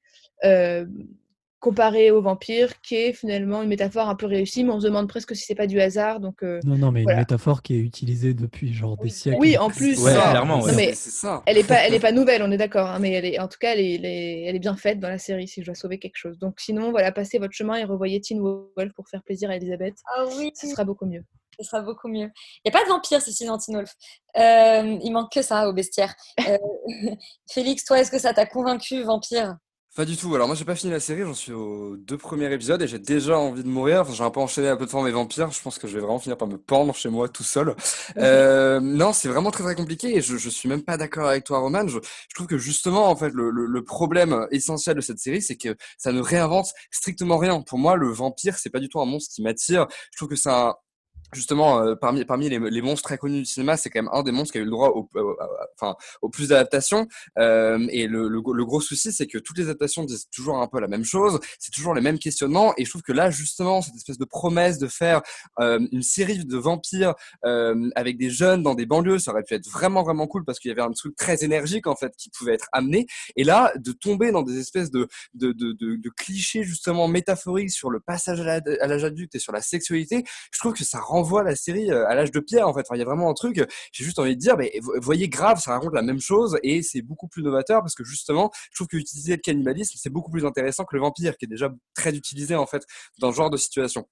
[1.62, 5.08] Comparé aux vampires, qui est finalement une métaphore un peu réussie, mais on se demande
[5.08, 6.20] presque si c'est pas du hasard.
[6.20, 7.20] Donc, euh, Non, non, mais voilà.
[7.20, 9.38] une métaphore qui est utilisée depuis genre des siècles.
[9.40, 9.98] Oui, en plus.
[10.04, 10.32] Ouais, ça.
[10.32, 11.44] clairement, Non, mais C'est ça.
[11.46, 13.48] Elle est pas, elle est pas nouvelle, on est d'accord, hein, mais elle est, en
[13.48, 15.48] tout cas, elle est, elle est- elle est bien faite dans la série.
[15.48, 16.40] Si je dois sauver quelque chose.
[16.40, 19.94] Donc, sinon, voilà, passez votre chemin et revoyez Teen Wolf pour faire plaisir à Elisabeth.
[20.18, 20.52] Ah oui.
[20.56, 21.24] Ce sera beaucoup mieux.
[21.60, 22.32] Ce sera beaucoup mieux.
[22.66, 23.94] Il n'y a pas de vampire, Cécile dans Teen Wolf.
[24.36, 26.16] Euh, il manque que ça au bestiaire.
[26.48, 26.58] Euh,
[27.52, 29.58] Félix, toi, est-ce que ça t'a convaincu, vampire?
[29.94, 30.34] Pas du tout.
[30.36, 32.98] Alors moi j'ai pas fini la série, j'en suis aux deux premiers épisodes et j'ai
[32.98, 34.02] déjà envie de mourir.
[34.02, 35.52] Enfin, j'ai un peu enchaîné la plateforme et vampires.
[35.52, 37.76] Je pense que je vais vraiment finir par me pendre chez moi tout seul.
[38.18, 41.44] Euh, non, c'est vraiment très très compliqué et je, je suis même pas d'accord avec
[41.46, 41.88] toi, Roman.
[41.88, 41.98] Je,
[42.30, 45.56] je trouve que justement en fait le, le, le problème essentiel de cette série, c'est
[45.56, 47.62] que ça ne réinvente strictement rien.
[47.62, 49.88] Pour moi, le vampire, c'est pas du tout un monstre qui m'attire.
[50.12, 50.76] Je trouve que c'est un
[51.34, 54.22] Justement, euh, parmi, parmi les, les monstres très connus du cinéma, c'est quand même un
[54.22, 55.38] des monstres qui a eu le droit au, au-
[55.76, 57.08] enfin, au plus d'adaptations.
[57.40, 60.68] Euh, et le, le, le gros souci, c'est que toutes les adaptations disent toujours un
[60.68, 62.74] peu la même chose, c'est toujours les mêmes questionnements.
[62.78, 65.22] Et je trouve que là, justement, cette espèce de promesse de faire
[65.62, 67.14] euh, une série de vampires
[67.46, 70.60] euh, avec des jeunes dans des banlieues, ça aurait pu être vraiment, vraiment cool parce
[70.60, 73.08] qu'il y avait un truc très énergique, en fait, qui pouvait être amené.
[73.38, 77.90] Et là, de tomber dans des espèces de, de, de, de, clichés, justement, métaphoriques sur
[77.90, 81.44] le passage à l'âge adulte et sur la sexualité, je trouve que ça rend renvoie
[81.44, 82.86] la série euh, à l'âge de pierre en fait.
[82.94, 83.64] Il y a vraiment un truc.
[83.92, 86.82] J'ai juste envie de dire, mais vo- voyez grave, ça raconte la même chose et
[86.84, 90.32] c'est beaucoup plus novateur parce que justement, je trouve que utiliser le cannibalisme c'est beaucoup
[90.32, 92.84] plus intéressant que le vampire qui est déjà très utilisé en fait
[93.20, 94.08] dans ce genre de situation.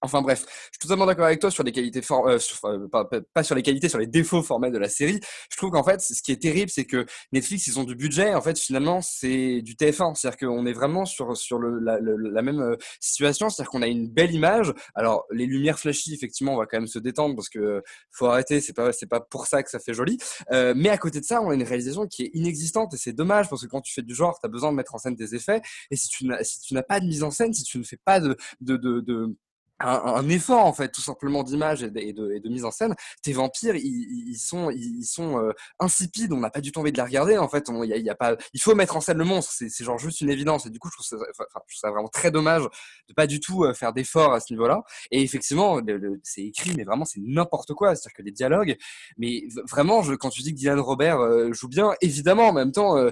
[0.00, 3.42] Enfin bref, je suis totalement d'accord avec toi sur les qualités for- euh, euh, pas,
[3.42, 5.18] sur les qualités, sur les défauts formels de la série.
[5.50, 8.34] Je trouve qu'en fait, ce qui est terrible, c'est que Netflix, ils ont du budget.
[8.34, 10.14] En fait, finalement, c'est du TF1.
[10.14, 13.50] C'est-à-dire qu'on est vraiment sur sur le, la, le- la même euh, situation.
[13.50, 14.72] C'est-à-dire qu'on a une belle image.
[14.94, 17.82] Alors, les lumières flashy, effectivement, on va quand même se détendre parce que
[18.12, 18.60] faut arrêter.
[18.60, 20.18] C'est pas c'est pas pour ça que ça fait joli.
[20.52, 23.12] Euh, mais à côté de ça, on a une réalisation qui est inexistante et c'est
[23.12, 25.14] dommage parce que quand tu fais du genre, tu as besoin de mettre en scène
[25.16, 25.60] des effets.
[25.90, 27.82] Et si tu n'as si tu n'as pas de mise en scène, si tu ne
[27.84, 29.36] fais pas de de, de, de
[29.80, 32.94] un, un effort en fait tout simplement d'image et et et de mise en scène.
[33.22, 36.80] Tes vampires ils, ils sont ils ils sont euh, insipides on n'a pas du tout
[36.80, 37.68] envie de les regarder en fait.
[37.68, 39.98] On, y a, y a pas il faut mettre en scène le monstre c'est genre
[39.98, 40.66] juste une évidence.
[40.66, 42.62] Et du coup je trouve ça, enfin, je trouve ça vraiment très dommage
[43.08, 45.80] de pas du tout euh, faire d'efforts à ce niveau là et effectivement
[46.22, 47.94] c'est écrit mais vraiment c'est n'importe quoi.
[47.94, 48.76] C'est à dire que les dialogues
[49.16, 52.72] mais vraiment je, quand tu dis que Dylan Robert euh, joue bien évidemment en même
[52.72, 53.10] temps euh,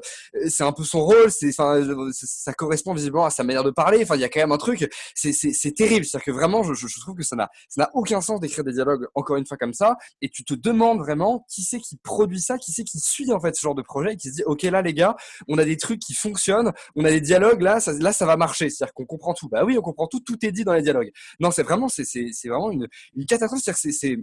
[0.48, 3.70] c'est un peu son rôle c'est enfin euh, ça correspond visiblement à sa manière de
[3.70, 4.00] parler.
[4.02, 6.04] Enfin il y a quand même un truc c'est c'est c'est terrible.
[6.04, 8.64] C'est à dire que vraiment je, trouve que ça n'a ça n'a aucun sens d'écrire
[8.64, 9.96] des dialogues encore une fois comme ça.
[10.22, 13.40] Et tu te demandes vraiment qui c'est qui produit ça qui c'est qui suit en
[13.40, 15.16] fait ce genre de projet et qui se dit ok là les gars
[15.48, 18.36] on a des trucs qui fonctionnent on a des dialogues là ça, là ça va
[18.36, 18.70] marcher.
[18.70, 19.48] C'est à dire qu'on comprend tout.
[19.48, 21.10] Bah oui on comprend tout tout est dit dans les dialogues.
[21.40, 23.62] Non c'est vraiment c'est c'est vraiment une catastrophe.
[23.62, 24.16] C'est à dire que c'est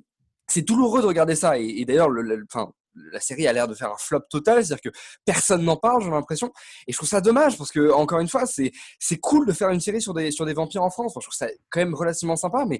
[0.47, 1.57] c'est douloureux de regarder ça.
[1.57, 2.45] Et, d'ailleurs le,
[2.95, 6.09] la série a l'air de faire un flop total, c'est-à-dire que personne n'en parle, j'ai
[6.09, 6.51] l'impression.
[6.87, 9.69] Et je trouve ça dommage parce que encore une fois, c'est c'est cool de faire
[9.69, 11.13] une série sur des sur des vampires en France.
[11.15, 12.79] Je trouve ça quand même relativement sympa, mais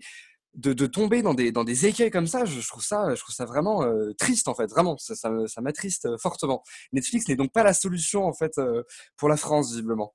[0.56, 3.34] de, de tomber dans des dans des écueils comme ça, je, trouve ça je trouve
[3.34, 4.98] ça vraiment euh, triste en fait, vraiment.
[4.98, 6.64] Ça ça, ça m'attriste euh, fortement.
[6.92, 8.84] Netflix n'est donc pas la solution en fait euh,
[9.18, 10.14] pour la France visiblement.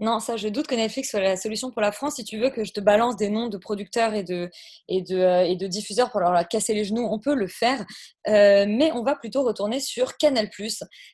[0.00, 2.14] Non, ça, je doute que Netflix soit la solution pour la France.
[2.14, 4.48] Si tu veux que je te balance des noms de producteurs et de,
[4.88, 7.84] et de, euh, et de diffuseurs pour leur casser les genoux, on peut le faire.
[8.26, 10.48] Euh, mais on va plutôt retourner sur Canal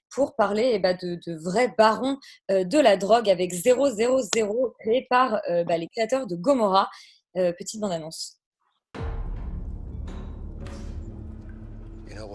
[0.09, 2.17] pour parler eh ben, de, vrais barons
[2.53, 3.85] euh, de la drogue avec 000
[4.79, 6.89] créé par bah, les créateurs de Gomorrah.
[7.35, 8.39] Petite bande-annonce.
[12.09, 12.29] You know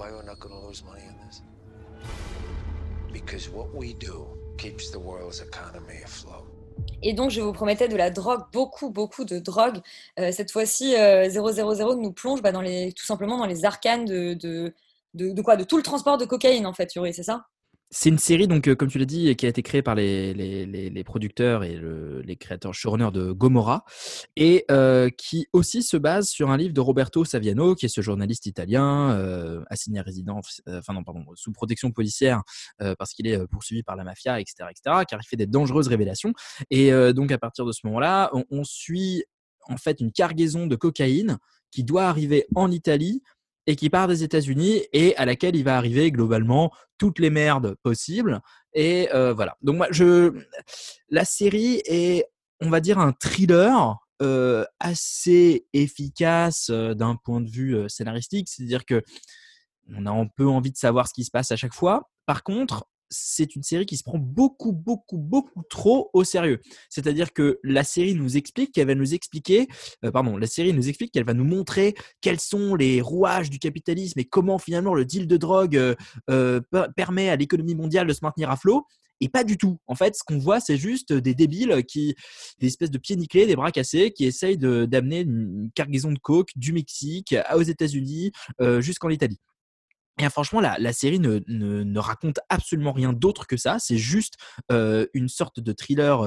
[4.57, 6.45] keeps the world's economy afloat.
[7.03, 9.79] Et donc, je vous promettais de la drogue, beaucoup, beaucoup de drogue.
[10.19, 14.05] Euh, cette fois-ci, euh, 000 nous plonge bah, dans les, tout simplement dans les arcanes
[14.05, 14.73] de, de,
[15.13, 15.55] de, de quoi?
[15.57, 17.45] De tout le transport de cocaïne, en fait, Yuri, c'est ça?
[17.93, 20.33] C'est une série, donc, euh, comme tu l'as dit, qui a été créée par les,
[20.33, 23.83] les, producteurs et le- les créateurs showrunners de Gomorrah,
[24.37, 27.99] et euh, qui aussi se base sur un livre de Roberto Saviano, qui est ce
[27.99, 30.39] journaliste italien, euh, assigné résident,
[30.69, 32.43] euh, enfin non, pardon, sous protection policière,
[32.97, 36.33] parce qu'il est poursuivi par la mafia, etc., etc., car il fait des dangereuses révélations.
[36.69, 39.25] Et donc, à partir de ce moment-là, on suit
[39.67, 41.37] en fait une cargaison de cocaïne
[41.71, 43.21] qui doit arriver en Italie
[43.67, 47.75] et qui part des États-Unis et à laquelle il va arriver globalement toutes les merdes
[47.83, 48.41] possibles.
[48.73, 49.57] Et euh, voilà.
[49.61, 50.33] Donc moi, je,
[51.09, 52.25] la série est,
[52.59, 58.85] on va dire, un thriller euh, assez efficace euh, d'un point de vue scénaristique, c'est-à-dire
[58.85, 59.01] que
[59.93, 62.09] on a un peu envie de savoir ce qui se passe à chaque fois.
[62.25, 66.59] Par contre, c'est une série qui se prend beaucoup, beaucoup, beaucoup trop au sérieux.
[66.89, 69.67] C'est-à-dire que la série nous explique qu'elle va nous expliquer,
[70.03, 73.59] euh, pardon, la série nous explique qu'elle va nous montrer quels sont les rouages du
[73.59, 75.93] capitalisme et comment finalement le deal de drogue euh,
[76.29, 78.85] euh, per- permet à l'économie mondiale de se maintenir à flot.
[79.19, 79.77] Et pas du tout.
[79.85, 82.15] En fait, ce qu'on voit, c'est juste des débiles qui,
[82.59, 86.49] des espèces de pieds nickelés, des bras cassés, qui essayent d'amener une cargaison de coke
[86.55, 88.31] du Mexique aux États-Unis
[88.79, 89.37] jusqu'en Italie.
[90.19, 93.77] Et franchement, la, la série ne, ne, raconte absolument rien d'autre que ça.
[93.79, 94.35] C'est juste
[94.69, 96.21] une sorte de thriller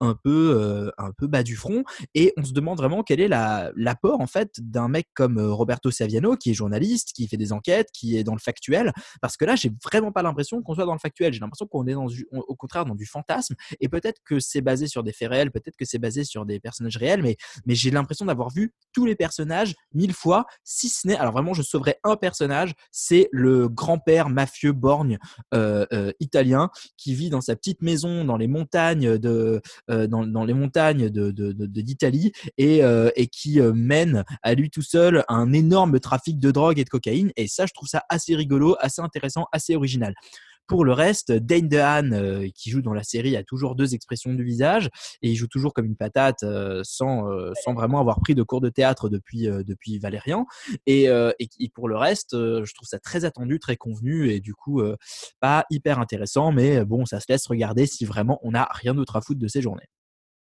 [0.00, 1.84] un peu un peu bas du front.
[2.14, 5.90] Et on se demande vraiment quel est la- l'apport en fait d'un mec comme Roberto
[5.90, 8.92] Saviano, qui est journaliste, qui fait des enquêtes, qui est dans le factuel.
[9.22, 11.32] Parce que là, j'ai vraiment pas l'impression qu'on soit dans le factuel.
[11.32, 13.54] J'ai l'impression qu'on est dans du- au contraire dans du fantasme.
[13.80, 16.60] Et peut-être que c'est basé sur des faits réels, peut-être que c'est basé sur des
[16.60, 21.06] personnages réels, mais mais j'ai l'impression d'avoir vu tous les personnages mille fois, si ce
[21.06, 25.18] n'est, alors vraiment, je sauverais un personnage, c'est le grand-père mafieux borgne
[25.54, 29.60] euh, euh, italien qui vit dans sa petite maison dans les montagnes de,
[29.90, 32.80] euh, dans, les montagnes de, d'Italie et,
[33.16, 37.32] et qui mène à lui tout seul un énorme trafic de drogue et de cocaïne.
[37.36, 40.14] Et ça, je trouve ça assez rigolo, assez intéressant, assez original.
[40.70, 44.32] Pour le reste, Dane DeHaan, euh, qui joue dans la série, a toujours deux expressions
[44.34, 44.88] du visage
[45.20, 48.44] et il joue toujours comme une patate euh, sans, euh, sans vraiment avoir pris de
[48.44, 50.46] cours de théâtre depuis, depuis Valérian.
[50.86, 54.80] Et, et, pour le reste, je trouve ça très attendu, très convenu et du coup,
[55.40, 59.16] pas hyper intéressant, mais bon, ça se laisse regarder si vraiment on n'a rien d'autre
[59.16, 59.88] à foutre de ces journées.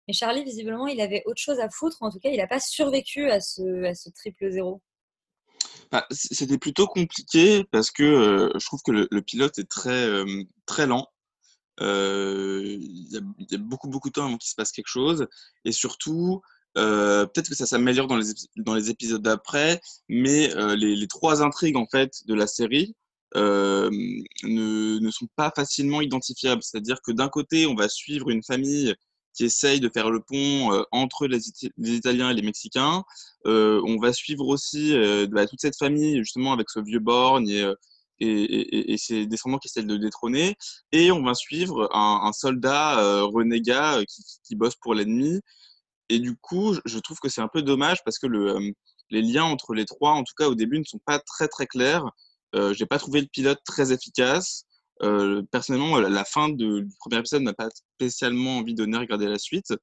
[0.09, 1.95] Mais Charlie, visiblement, il avait autre chose à foutre.
[2.01, 4.81] En tout cas, il n'a pas survécu à ce, à ce triple zéro.
[5.91, 10.43] Bah, C'était plutôt compliqué parce que euh, je trouve que le, pilote est très, euh,
[10.65, 11.07] très lent.
[11.81, 15.27] Euh, Il y, a, beaucoup, beaucoup de temps avant qu'il se passe quelque chose.
[15.65, 16.41] Et surtout,
[16.75, 21.77] peut-être que ça s'améliore dans les, dans les épisodes d'après, mais les, les trois intrigues
[21.77, 22.95] en fait de la série
[23.35, 26.63] ne, ne sont pas facilement identifiables.
[26.63, 28.95] C'est-à-dire que d'un côté, on va suivre une famille
[29.33, 31.39] qui essaye de faire le pont euh, entre les,
[31.77, 33.03] Italiens et les Mexicains.
[33.45, 37.49] Euh, on va suivre aussi euh, bah, toute cette famille, justement, avec ce vieux borgne
[37.49, 37.65] et,
[38.19, 40.55] et, et- ses descendants qui essaient de détrôner.
[40.91, 43.99] Et on va suivre un, soldat renégat
[44.43, 45.39] qui, bosse pour l'ennemi.
[46.09, 48.73] Et du coup, je- trouve que c'est un peu dommage parce que le,
[49.09, 51.67] les liens entre les trois, en tout cas au début, ne sont pas très très
[51.67, 52.11] clairs.
[52.73, 54.65] J'ai pas trouvé le pilote très efficace.
[55.03, 59.39] Euh, personnellement, la, fin de- du premier épisode n'a pas spécialement envie de regarder la
[59.39, 59.73] suite.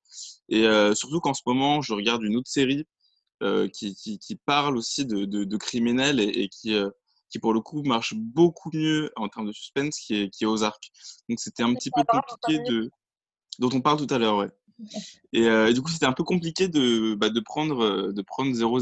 [0.49, 2.87] Et euh, surtout qu'en ce moment, je regarde une autre série
[3.43, 6.77] euh, qui, qui, qui parle aussi de, de, de criminels et, et qui,
[7.31, 10.47] qui, pour le coup, marche beaucoup mieux en termes de suspense, qui est, qui est
[10.47, 10.83] Ozark.
[11.29, 12.91] Donc c'était un petit peu compliqué de...
[13.59, 14.51] dont on parle tout à l'heure, ouais.
[15.33, 18.73] Et, et du coup, c'était un peu compliqué de, bah, de prendre, de prendre 000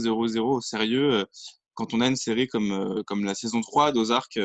[0.47, 1.25] au sérieux
[1.73, 4.39] quand on a une série comme, comme la saison 3 d'Ozark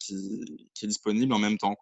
[0.00, 1.76] qui, qui est disponible en même temps.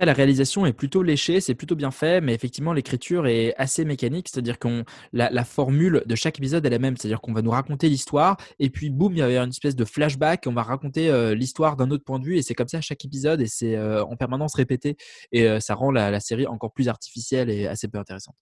[0.00, 4.28] La réalisation est plutôt léchée, c'est plutôt bien fait, mais effectivement, l'écriture est assez mécanique,
[4.28, 7.88] c'est-à-dire qu'on la, formule de chaque épisode est la même, c'est-à-dire qu'on va nous raconter
[7.88, 11.34] l'histoire, et puis boum, il y a une espèce de flashback, on va raconter euh,
[11.34, 13.76] l'histoire d'un autre point de vue, et c'est comme ça à chaque épisode, et c'est
[13.76, 14.96] euh, en permanence répété,
[15.30, 18.34] et euh, ça rend la série encore plus artificielle et assez peu intéressante.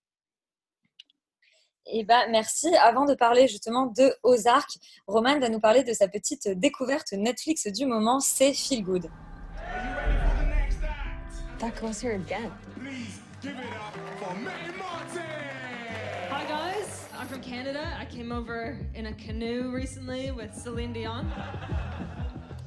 [1.87, 2.75] Eh ben, merci.
[2.77, 4.71] Avant de parler justement de Ozark,
[5.07, 9.11] Roman va nous parler de sa petite découverte Netflix du moment, c'est Feel Good.
[11.59, 12.51] That goes here again.
[16.31, 17.81] Hi guys, I'm from Canada.
[18.01, 21.27] I came over in a canoe recently with Celine Dion.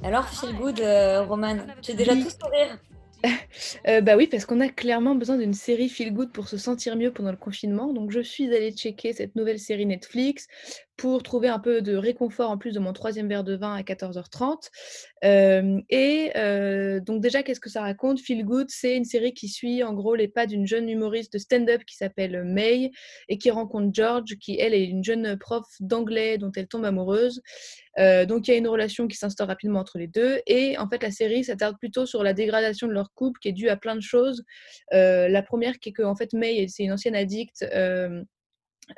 [0.04, 2.22] Alors, Feel Good, euh, Roman, tu es déjà Oui.
[2.24, 2.78] tout sourire?
[3.86, 6.96] Euh, bah oui, parce qu'on a clairement besoin d'une série feel good pour se sentir
[6.96, 7.92] mieux pendant le confinement.
[7.92, 10.46] Donc je suis allée checker cette nouvelle série Netflix
[10.96, 13.82] pour trouver un peu de réconfort en plus de mon troisième verre de vin à
[13.82, 14.70] 14h30.
[15.24, 16.32] Euh, et
[17.00, 18.20] donc déjà, qu'est-ce que ça raconte?
[18.20, 21.38] Feel Good, c'est une série qui suit en gros les pas d'une jeune humoriste de
[21.38, 22.90] stand-up qui s'appelle May
[23.28, 27.42] et qui rencontre George, qui elle est une jeune prof d'anglais dont elle tombe amoureuse.
[27.98, 31.02] Donc il y a une relation qui s'instaure rapidement entre les deux et en fait
[31.02, 33.96] la série s'attarde plutôt sur la dégradation de leur couple qui est due à plein
[33.96, 34.44] de choses.
[34.92, 37.64] La première qui est que en fait May c'est une ancienne addicte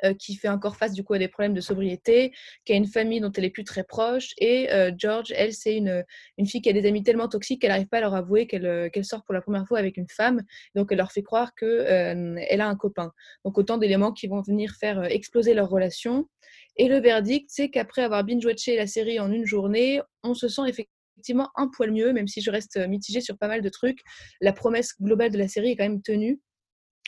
[0.03, 2.31] euh, qui fait encore face du coup à des problèmes de sobriété,
[2.65, 5.75] qui a une famille dont elle est plus très proche et euh, George elle c'est
[5.75, 6.03] une,
[6.37, 8.65] une fille qui a des amis tellement toxiques qu'elle n'arrive pas à leur avouer qu'elle
[8.65, 10.43] euh, qu'elle sort pour la première fois avec une femme
[10.75, 13.11] donc elle leur fait croire que euh, elle a un copain.
[13.45, 16.27] Donc autant d'éléments qui vont venir faire exploser leur relation.
[16.77, 20.61] Et le verdict, c'est qu'après avoir binge-watché la série en une journée, on se sent
[20.67, 23.99] effectivement un poil mieux, même si je reste mitigée sur pas mal de trucs.
[24.41, 26.39] La promesse globale de la série est quand même tenue.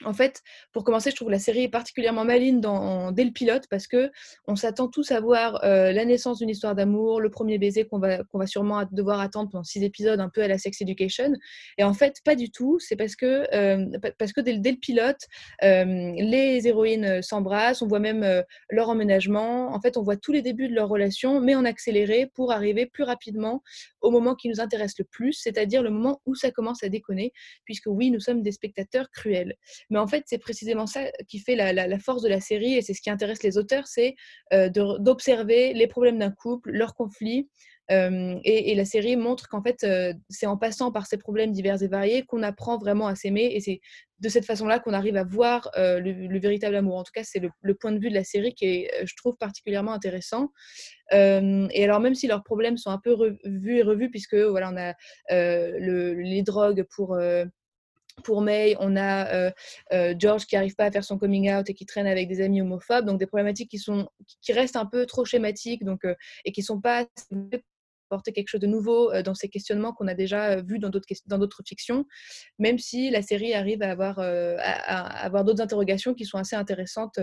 [0.06, 0.41] En fait,
[0.72, 3.88] pour commencer, je trouve que la série est particulièrement maligne dans, dès le pilote parce
[3.88, 4.12] que
[4.47, 7.99] on s'attend tous à voir euh, la naissance d'une histoire d'amour, le premier baiser qu'on
[7.99, 11.34] va, sûrement devoir attendre pendant six épisodes, un peu à la Sex Education.
[11.78, 12.80] Et en fait, pas du tout.
[12.80, 13.86] C'est parce que, euh,
[14.18, 15.22] parce que dès, le pilote,
[15.64, 19.74] euh, les héroïnes s'embrassent, on voit même leur emménagement.
[19.74, 22.86] En fait, on voit tous les débuts de leur relation, mais en accéléré pour arriver
[22.86, 23.62] plus rapidement
[24.02, 27.32] au moment qui nous intéresse le plus, c'est-à-dire le moment où ça commence à déconner,
[27.66, 29.56] puisque oui, nous sommes des spectateurs cruels.
[29.91, 32.93] Mais en fait, c'est précisément ça qui fait la, force de la série et c'est
[32.93, 34.15] ce qui intéresse les auteurs, c'est
[34.53, 37.49] euh, d'observer les problèmes d'un couple, leurs conflits.
[37.91, 41.83] Euh, et, la série montre qu'en fait, euh, c'est en passant par ces problèmes divers
[41.83, 43.51] et variés qu'on apprend vraiment à s'aimer.
[43.53, 43.81] Et c'est
[44.19, 46.95] de cette façon-là qu'on arrive à voir le, le, véritable amour.
[46.95, 49.35] En tout cas, c'est le, point de vue de la série qui est, je trouve,
[49.35, 50.51] particulièrement intéressant.
[51.11, 54.77] Et alors, même si leurs problèmes sont un peu revus et revus, puisque voilà, on
[54.77, 54.93] a
[55.29, 57.17] le, les drogues pour
[58.22, 59.51] pour May, on a euh,
[59.93, 62.41] euh, George qui n'arrive pas à faire son coming out et qui traîne avec des
[62.41, 64.09] amis homophobes, donc des problématiques qui sont
[64.41, 66.15] qui restent un peu trop schématiques, donc euh,
[66.45, 67.07] et qui sont pas
[68.09, 72.05] apporter quelque chose de nouveau dans ces questionnements qu'on a déjà vus dans d'autres fictions,
[72.59, 77.19] même si la série arrive à avoir à avoir d'autres interrogations qui sont assez intéressantes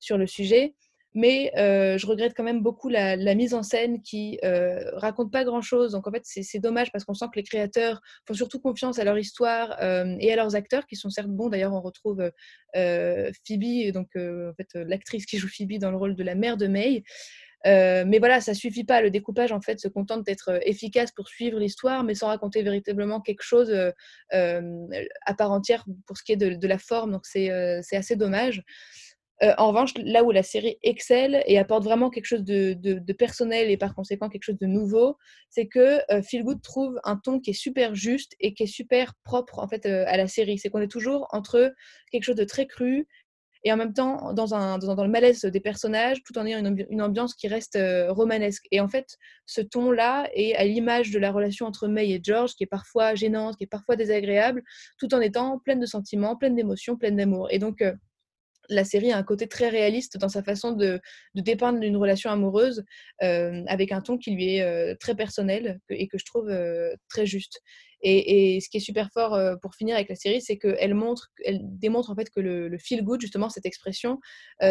[0.00, 0.74] sur le sujet
[1.14, 5.44] mais euh, je regrette quand même beaucoup la, mise en scène qui euh, raconte pas
[5.44, 5.92] grand chose.
[5.92, 9.04] Donc en fait, c'est dommage parce qu'on sent que les créateurs font surtout confiance à
[9.04, 11.48] leur histoire euh, et à leurs acteurs qui sont certes bons.
[11.48, 12.30] D'ailleurs, on retrouve
[12.74, 16.66] Phoebe, donc en fait l'actrice qui joue Phoebe dans le rôle de la mère de
[16.66, 17.02] May.
[17.66, 19.00] Euh, mais voilà, ça suffit pas.
[19.00, 22.62] Le découpage, en fait, se contente d'être euh, efficace pour suivre l'histoire, mais sans raconter
[22.62, 23.90] véritablement quelque chose euh,
[24.34, 24.86] euh,
[25.26, 27.12] à part entière pour ce qui est de, de la forme.
[27.12, 28.62] Donc, euh, c'est assez dommage.
[29.42, 33.70] Euh, en revanche, là où la série excelle et apporte vraiment quelque chose de, personnel
[33.70, 35.16] et par conséquent quelque chose de nouveau,
[35.50, 39.58] c'est que euh, trouve un ton qui est super juste et qui est super propre
[39.58, 40.58] en fait euh, à la série.
[40.58, 41.72] C'est qu'on est toujours entre
[42.10, 43.06] quelque chose de très cru
[43.64, 47.02] et en même temps dans, un, le malaise des personnages, tout en ayant une, une
[47.02, 48.66] ambiance qui reste euh, romanesque.
[48.70, 49.16] Et en fait,
[49.46, 53.14] ce ton-là est à l'image de la relation entre May et George, qui est parfois
[53.14, 54.62] gênante, qui est parfois désagréable,
[54.98, 57.48] tout en étant pleine de sentiments, pleine d'émotions, pleine d'amour.
[57.50, 57.82] Et donc,
[58.72, 61.00] la série a un côté très réaliste dans sa façon de,
[61.34, 62.84] de dépeindre une relation amoureuse
[63.22, 66.94] euh, avec un ton qui lui est euh, très personnel et que je trouve euh,
[67.08, 67.60] très juste.
[68.04, 71.60] Et, ce qui est super fort pour finir avec la série, c'est qu'elle montre, elle
[71.62, 74.18] démontre en fait que le, le feel good, justement cette expression,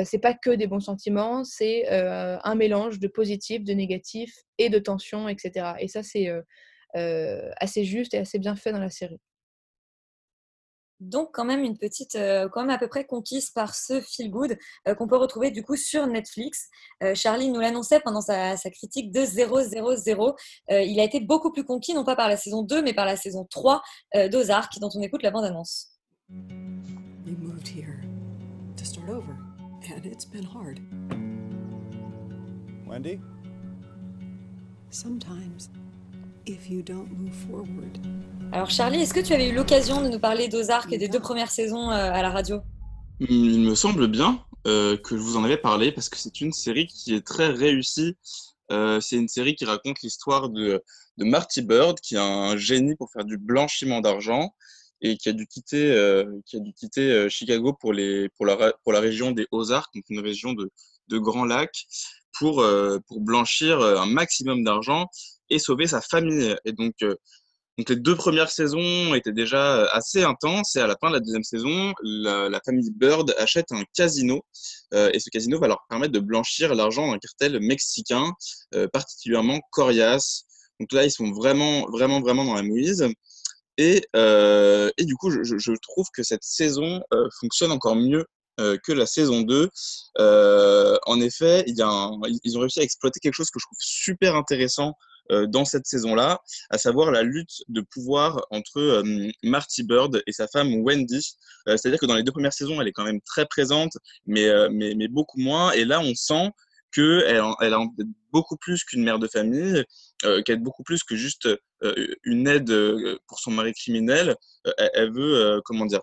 [0.03, 4.79] c'est pas que des bons sentiments, c'est un mélange de positif, de négatif et de
[4.79, 5.75] tension, etc.
[5.79, 6.27] Et ça c'est
[6.93, 9.21] assez juste et assez bien fait dans la série.
[11.01, 14.29] Donc quand même une petite, euh, quand même à peu près conquise par ce feel
[14.29, 14.55] good
[14.87, 16.69] euh, qu'on peut retrouver du coup sur Netflix.
[17.01, 19.51] Euh, Charlie nous l'annonçait pendant sa, sa critique de 000.
[19.51, 23.07] Euh, il a été beaucoup plus conquis, non pas par la saison 2, mais par
[23.07, 23.81] la saison 3
[24.15, 25.87] euh, d'Ozark, dont on écoute la bande-annonce.
[27.25, 27.99] We moved here
[28.77, 29.35] to start over,
[29.91, 30.79] and it's been hard.
[32.87, 33.19] Wendy?
[34.91, 35.67] Sometimes,
[38.51, 41.19] Alors Charlie, est-ce que tu avais eu l'occasion de nous parler d'Ozark et des deux
[41.19, 42.61] premières saisons euh, à la radio?
[43.19, 46.51] Il me semble bien euh, que je vous en avais parlé parce que c'est une
[46.51, 48.15] série qui est très réussie.
[48.71, 50.83] Euh, c'est une série qui raconte l'histoire de,
[51.17, 54.53] de Marty Bird, qui est un génie pour faire du blanchiment d'argent
[55.01, 58.73] et qui a dû quitter, euh, qui a dû quitter Chicago pour, les, pour, la,
[58.83, 60.71] pour la région des Ozarks, donc une région de,
[61.07, 61.87] de Grands Lacs,
[62.37, 65.07] pour, euh, pour blanchir euh, un maximum d'argent
[65.49, 66.55] et sauver sa famille.
[66.65, 67.15] Et donc, euh,
[67.77, 71.19] donc les deux premières saisons étaient déjà assez intenses et à la fin de la
[71.19, 74.41] deuxième saison, la, famille Bird achète un casino
[74.91, 78.33] et ce casino va leur permettre de blanchir l'argent d'un cartel mexicain
[78.91, 80.43] particulièrement coriace.
[80.81, 83.07] Donc là, ils sont vraiment, vraiment, vraiment dans la mouise.
[83.77, 87.01] Et, et du coup, je, trouve que cette saison
[87.39, 88.25] fonctionne encore mieux
[88.57, 89.69] que la saison 2.
[90.19, 92.19] Euh, en effet, ils ont
[92.59, 94.95] réussi à exploiter quelque chose que je trouve super intéressant
[95.31, 100.31] euh, dans cette saison-là, à savoir la lutte de pouvoir entre euh, Marty Bird et
[100.31, 101.37] sa femme Wendy.
[101.67, 103.93] Euh, C'est-à-dire que dans les deux premières saisons, elle est quand même très présente,
[104.25, 104.69] mais, euh,
[105.09, 105.71] beaucoup moins.
[105.71, 106.49] Et là, on sent
[106.93, 107.79] qu'elle elle a
[108.33, 109.83] beaucoup plus qu'une mère de famille,
[110.25, 111.47] euh, qu'elle est beaucoup plus que juste
[111.83, 114.35] euh, une aide euh, pour son mari criminel.
[114.67, 116.01] Euh, elle, veut, euh, comment dire,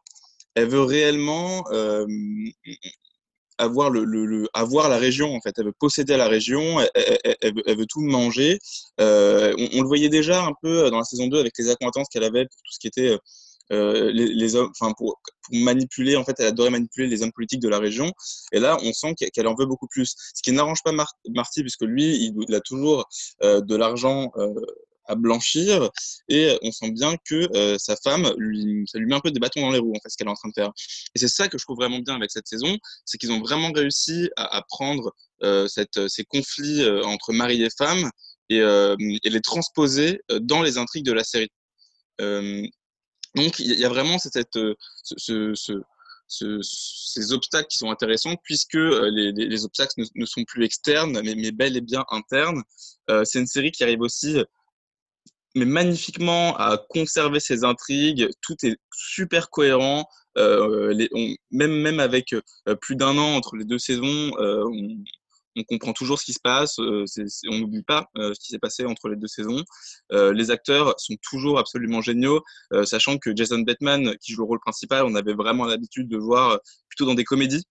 [0.58, 2.06] elle veut réellement euh,
[3.58, 5.54] avoir, le, avoir la région, en fait.
[5.58, 8.58] Elle veut posséder la région, elle, elle- veut, tout manger.
[9.00, 12.24] Euh, on, le voyait déjà un peu dans la saison 2 avec les accointances qu'elle
[12.24, 13.18] avait pour tout ce qui était euh,
[13.72, 15.20] euh, les, hommes, enfin pour,
[15.52, 18.12] manipuler, en fait, elle adorait manipuler les hommes politiques de la région.
[18.52, 20.14] Et là, on sent qu'elle en veut beaucoup plus.
[20.34, 23.06] Ce qui n'arrange pas Mar- Marty, puisque lui, il, a toujours
[23.42, 24.54] euh, de l'argent euh,
[25.08, 25.90] à blanchir,
[26.28, 29.40] et on sent bien que euh, sa femme, lui, ça lui met un peu des
[29.40, 30.70] bâtons dans les roues, en fait, ce qu'elle est en train de faire.
[31.14, 33.72] Et c'est ça que je trouve vraiment bien avec cette saison, c'est qu'ils ont vraiment
[33.72, 38.10] réussi à, prendre euh, cette, ces conflits euh, entre mari et femme
[38.50, 41.50] et, euh, et les transposer euh, dans les intrigues de la série.
[42.20, 42.62] Euh,
[43.34, 45.72] donc, il y a vraiment cette, euh, ce, ce, ce,
[46.26, 50.64] ce- ces obstacles qui sont intéressants puisque euh, les, les, les obstacles ne, sont plus
[50.64, 52.62] externes, mais, mais bel et bien internes.
[53.10, 54.38] Euh, c'est une série qui arrive aussi,
[55.54, 58.28] mais magnifiquement, à conserver ses intrigues.
[58.40, 60.06] Tout est super cohérent.
[60.36, 60.94] Euh,
[61.50, 64.64] même, même avec euh, plus d'un an entre les deux saisons, euh,
[65.56, 69.08] on, comprend toujours ce qui se passe, on n'oublie pas ce qui s'est passé entre
[69.08, 69.64] les deux saisons.
[70.12, 72.44] Les acteurs sont toujours absolument géniaux,
[72.84, 76.60] sachant que Jason Bateman, qui joue le rôle principal, on avait vraiment l'habitude de voir
[76.88, 77.64] plutôt dans des comédies.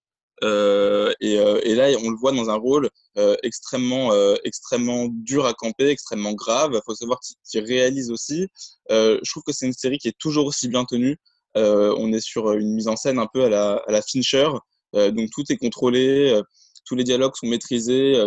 [0.44, 4.12] Euh, et, euh, et là, on le voit dans un rôle euh, extrêmement,
[4.44, 6.72] extrêmement dur à camper, extrêmement grave.
[6.74, 7.20] Il faut savoir
[7.50, 8.48] qu'il réalise aussi.
[8.90, 11.18] Je trouve que c'est une série qui est toujours aussi bien tenue.
[11.56, 14.50] On est sur une mise en scène un peu à la, à Fincher,
[14.94, 16.40] donc tout est contrôlé,
[16.86, 18.24] tous les dialogues sont maîtrisés,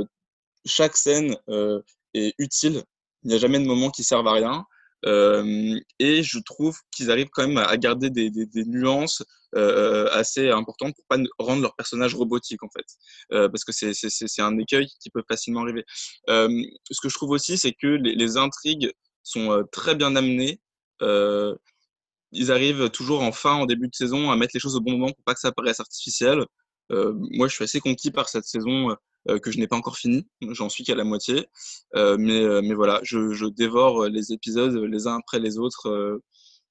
[0.67, 1.37] chaque scène
[2.15, 2.83] est utile.
[3.23, 4.65] Il n'y a jamais de moment qui servent à rien.
[5.05, 9.23] Et je trouve qu'ils arrivent quand même à garder des nuances
[9.57, 12.87] euh, assez importantes pour pas rendre leur personnage robotique en fait,
[13.33, 15.85] Euh, parce que c'est c'est- un écueil qui peut facilement arriver.
[16.31, 16.49] Euh,
[16.91, 18.93] ce que je trouve aussi, c'est que les, intrigues
[19.23, 20.61] sont euh, très bien amenées.
[21.03, 21.55] Euh,
[22.33, 24.93] ils arrivent toujours en fin, en début de saison, à mettre les choses au bon
[24.93, 26.45] moment pour pas que ça paraisse artificiel.
[26.93, 28.97] Euh, moi, je suis assez conquis par cette saison.
[29.29, 30.27] euh, que je n'ai pas encore fini.
[30.51, 31.47] J'en suis qu'à la moitié.
[31.95, 35.89] Euh, mais, euh, mais voilà, je, je dévore les épisodes les uns après les autres
[35.91, 36.23] euh,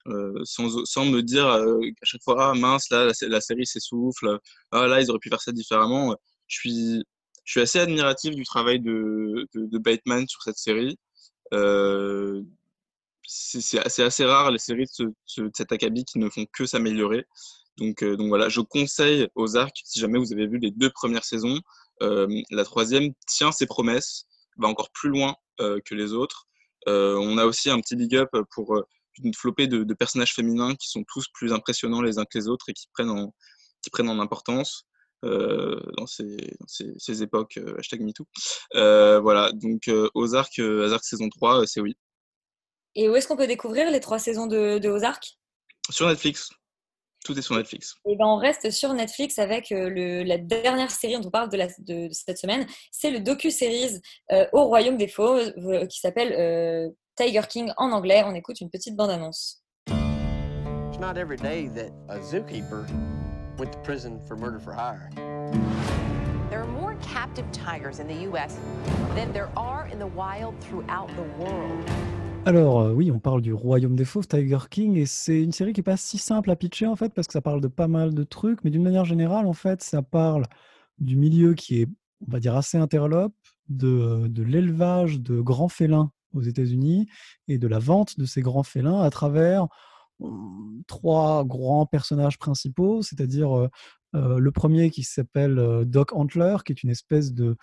[0.09, 3.65] euh, sans, me dire euh, à chaque fois, ah mince, là, la, sé- la série
[3.65, 4.39] s'essouffle,
[4.71, 6.15] ah là, ils auraient pu faire ça différemment.
[6.47, 7.03] Je suis,
[7.45, 10.97] je suis assez admiratif du travail de, de, de Bateman sur cette série.
[11.53, 12.41] Euh,
[13.27, 17.25] c'est assez, rare les séries de, ce- cet acabit qui ne font que s'améliorer.
[17.77, 21.23] Donc, donc voilà, je conseille aux arcs, si jamais vous avez vu les deux premières
[21.23, 21.59] saisons,
[22.01, 24.25] la troisième tient ses promesses,
[24.57, 26.47] va encore plus loin que les autres.
[26.87, 28.83] On a aussi un petit big up pour
[29.17, 32.37] euh, une flopée de, de personnages féminins qui sont tous plus impressionnants les uns que
[32.37, 33.33] les autres et qui prennent en,
[33.81, 34.83] qui prennent en importance
[35.25, 38.25] euh, dans, ces, dans ces, ces époques, euh, hashtag MeToo.
[38.75, 41.97] Euh, voilà, donc Ozark, Ozark saison 3, euh, c'est oui.
[42.95, 45.37] Et où est-ce qu'on peut découvrir les trois saisons de, de Ozark?
[45.89, 46.49] Sur Netflix.
[47.25, 47.95] Tout est sur Netflix.
[48.07, 51.57] Et ben on reste sur Netflix avec le- la dernière série dont on parle de,
[51.57, 52.65] la- de- de cette semaine.
[52.91, 53.99] C'est le docu-series
[54.31, 55.53] euh, Au Royaume des Fauves
[55.89, 56.31] qui s'appelle
[57.19, 58.23] Tiger King en anglais.
[58.25, 59.61] On écoute une petite bande-annonce.
[59.89, 62.87] It's not every day that a zookeeper
[63.57, 65.09] went to prison for murder for hire.
[66.49, 68.57] There are more captive tigers in the U.S.
[69.15, 71.83] than there are in the wild throughout the world.
[72.45, 75.73] Alors euh, oui, on parle du Royaume des Fauves, Tiger King, et c'est une série
[75.73, 77.89] qui est pas si simple à pitcher en fait, parce que ça parle de pas
[77.89, 80.45] mal de trucs, mais d'une manière générale, en fait, ça parle
[80.99, 81.87] du milieu qui est,
[82.25, 83.35] on va dire, assez interlope,
[83.67, 87.07] de, de l'élevage de grands félins aux États-Unis
[87.47, 89.67] et de la vente de ces grands félins à travers
[90.19, 93.69] hum, trois grands personnages principaux, c'est-à-dire euh,
[94.15, 97.55] euh, le premier qui s'appelle euh, Doc Antler, qui est une espèce de,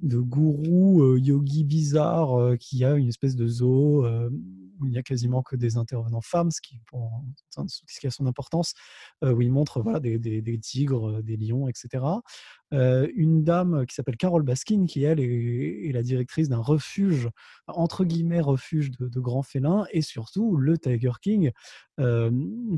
[0.00, 5.44] de gourou yogi bizarre qui a une espèce de zoo où il n'y a quasiment
[5.44, 6.76] que des intervenants femmes, ce qui,
[8.06, 8.74] a son importance,
[9.22, 12.04] où il montre voilà, des, tigres, des lions, etc.
[12.72, 17.28] Euh, une dame qui s'appelle Carole Baskin, qui elle est, la directrice d'un refuge,
[17.66, 21.50] entre guillemets, refuge de, grands félins, et surtout le Tiger King,
[22.00, 22.30] euh,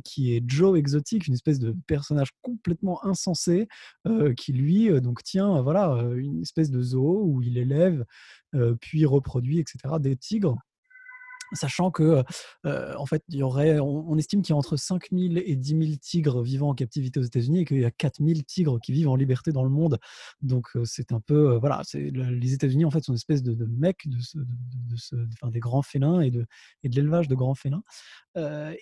[0.04, 3.68] qui est Joe Exotic, une espèce de personnage complètement insensé,
[4.06, 8.04] euh, qui lui donc tient voilà une espèce de zoo où il élève
[8.80, 10.56] puis reproduit etc des tigres
[11.54, 12.22] sachant que
[12.64, 15.82] en fait il y aurait on, estime qu'il y a entre 5000 et 10 000
[16.00, 19.16] tigres vivant en captivité aux États-Unis et qu'il y a 4000 tigres qui vivent en
[19.16, 19.98] liberté dans le monde.
[20.42, 23.54] Donc c'est un peu voilà c'est le- les États-Unis en fait sont une espèce de,
[23.66, 26.46] mecque de, de- enfin, des grands félins et de
[26.82, 27.82] et de l'élevage de grands félins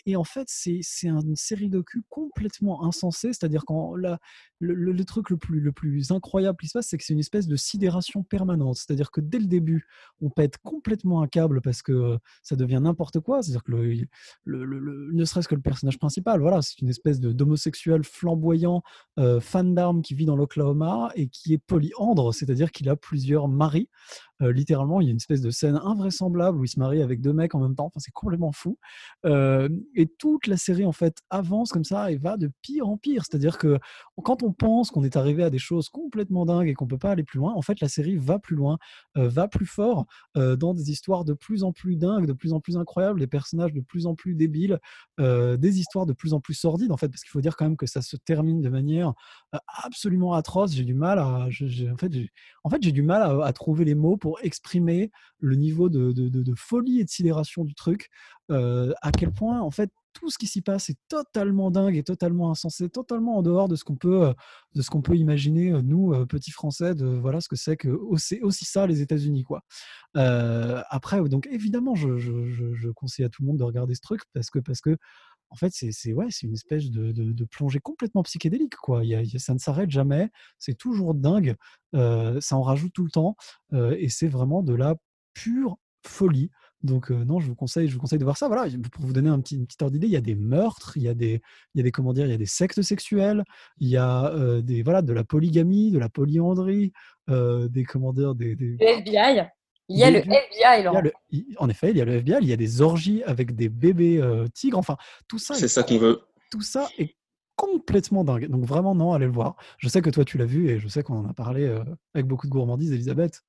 [0.06, 3.28] et en fait, c'est c'est un- une série docu complètement insensée.
[3.32, 4.18] C'est-à-dire quand la-
[4.60, 7.48] le, truc le plus, le plus incroyable qui se passe, c'est que c'est une espèce
[7.48, 8.76] de sidération permanente.
[8.76, 9.86] C'est-à-dire que dès le début,
[10.20, 13.42] on pète complètement un câble parce que ça devient n'importe quoi.
[13.42, 18.04] C'est-à-dire que le, le- ne serait-ce que le personnage principal, voilà, c'est une espèce d'homosexuel
[18.04, 18.82] flamboyant,
[19.40, 23.88] fan d'armes qui vit dans l'Oklahoma et qui est polyandre, c'est-à-dire qu'il a plusieurs maris.
[24.42, 27.32] Littéralement, il y a une espèce de scène invraisemblable où il se marie avec deux
[27.32, 27.86] mecs en même temps.
[27.86, 28.76] Enfin, c'est complètement fou.
[29.24, 33.22] Et toute la série, en fait, avance comme ça et va de pire en pire.
[33.24, 33.78] C'est-à-dire que
[34.22, 37.12] quand on pense qu'on est arrivé à des choses complètement dingues et qu'on peut pas
[37.12, 38.78] aller plus loin, en fait, la série va plus loin,
[39.14, 42.76] va plus fort dans des histoires de plus en plus dingues, de plus en plus
[42.76, 44.78] incroyables, des personnages de plus en plus débiles,
[45.18, 47.76] des histoires de plus en plus sordides, en fait, parce qu'il faut dire quand même
[47.76, 49.12] que ça se termine de manière
[49.84, 50.72] absolument atroce.
[50.72, 51.48] J'ai du mal à,
[52.64, 55.10] en fait, j'ai du mal à trouver les mots pour exprimer
[55.40, 56.12] le niveau de,
[56.56, 58.08] folie et de sidération du truc.
[58.50, 62.02] euh, à quel point, en fait, tout ce qui s'y passe est totalement dingue et
[62.02, 64.32] totalement insensé, totalement en dehors de ce qu'on peut, euh,
[64.74, 67.88] de ce qu'on peut imaginer euh, nous, petits Français, de voilà ce que c'est que
[67.88, 69.62] aussi, aussi ça les États-Unis, quoi.
[70.14, 74.50] Après, donc évidemment, je- je conseille à tout le monde de regarder ce truc parce
[74.50, 74.96] que parce que
[75.52, 78.76] en fait, c'est ouais, une espèce de, plongée complètement psychédélique.
[78.76, 79.02] Quoi.
[79.36, 81.56] Ça ne s'arrête jamais, c'est toujours dingue,
[81.94, 83.36] euh, ça en rajoute tout le temps,
[83.74, 84.96] euh, et c'est vraiment de la
[85.34, 85.76] pure
[86.06, 86.50] folie.
[86.82, 88.48] Donc euh, non, je vous conseille, je vous conseille de voir ça.
[88.48, 90.96] Voilà, pour vous donner un petit, une petite ordre d'idée, il y a des meurtres,
[90.96, 91.42] il y a des,
[91.74, 93.44] il y a des comment dire, il y a des sectes sexuels,
[93.76, 94.32] il y a
[94.62, 96.92] des voilà de la polygamie, de la polyandrie,
[97.28, 99.48] des comment dire, des, FBI.
[99.92, 101.00] Il y a le FBI, il y a Laurent.
[101.00, 103.54] le- il- en effet, il y a le FBI, il y a des orgies avec
[103.54, 104.78] des bébés euh, tigres.
[104.78, 104.96] Enfin,
[105.28, 105.54] tout ça.
[105.54, 106.20] C'est est ça qu'on veut.
[106.50, 107.16] Tout ça est
[107.56, 108.48] complètement dingue.
[108.48, 109.56] Donc vraiment, non, allez le voir.
[109.78, 111.84] Je sais que toi, tu l'as vu et je sais qu'on en a parlé euh,
[112.14, 113.42] avec beaucoup de gourmandise, Elisabeth.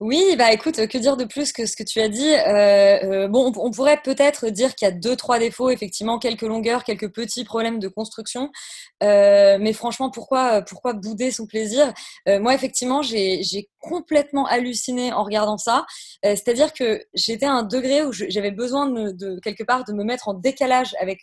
[0.00, 3.28] Oui, bah écoute, que dire de plus que ce que tu as dit Euh, euh,
[3.32, 7.44] on, pourrait peut-être dire qu'il y a deux, trois défauts, effectivement, quelques longueurs, quelques petits
[7.44, 8.50] problèmes de construction.
[9.02, 10.62] Euh, mais franchement, pourquoi,
[10.94, 11.92] bouder son plaisir?
[12.26, 15.86] Moi, effectivement, j'ai complètement halluciné en regardant ça.
[16.22, 20.28] C'est-à-dire que j'étais à un degré où j'avais besoin de, quelque part de me mettre
[20.28, 21.22] en décalage avec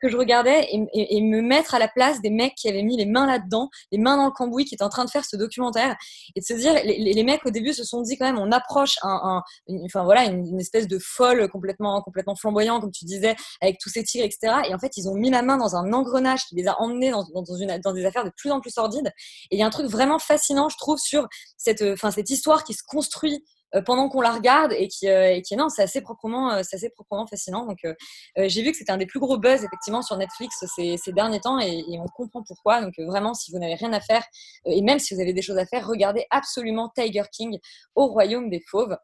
[0.00, 2.82] que je regardais et, et- et me mettre à la place des mecs qui avaient
[2.82, 5.24] mis les mains là-dedans, les mains dans le cambouis, qui étaient en train de faire
[5.24, 5.96] ce documentaire,
[6.34, 8.50] et de se dire, les, les- mecs au début se sont dit quand même, on
[8.52, 12.90] approche un, un- une, enfin voilà, une, une espèce de folle complètement, complètement flamboyant, comme
[12.92, 14.54] tu disais, avec tous ces tigres, etc.
[14.68, 17.10] Et en fait, ils ont mis la main dans un engrenage qui les a emmenés
[17.10, 19.12] dans, dans, une, dans des affaires de plus en plus sordides.
[19.50, 22.30] Et il y a un truc vraiment fascinant, je trouve, sur cette, euh, enfin, cette
[22.30, 23.44] histoire qui se construit
[23.84, 26.90] pendant qu'on la regarde et qui, euh, et qui non, c'est assez proprement, euh, assez
[26.90, 27.66] proprement fascinant.
[27.66, 27.94] Donc, euh,
[28.38, 31.40] euh, j'ai vu que c'était un des plus gros buzz effectivement sur Netflix ces, derniers
[31.40, 32.80] temps et, on comprend pourquoi.
[32.80, 34.24] Donc, euh, vraiment, si vous n'avez rien à faire
[34.66, 37.58] euh, et même si vous avez des choses à faire, regardez absolument Tiger King
[37.94, 38.96] au royaume des fauves.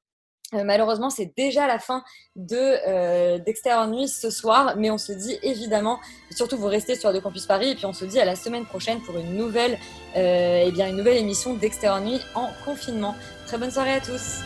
[0.54, 2.04] Euh, malheureusement, c'est déjà la fin
[2.36, 6.00] de euh, d'Extérieur Nuit ce soir, mais on se dit évidemment,
[6.30, 8.66] surtout vous restez sur Radio Campus Paris, et puis on se dit à la semaine
[8.66, 9.78] prochaine pour une nouvelle,
[10.16, 13.14] euh, eh bien une nouvelle émission d'Extérieur Nuit en confinement.
[13.46, 14.40] Très bonne soirée à tous.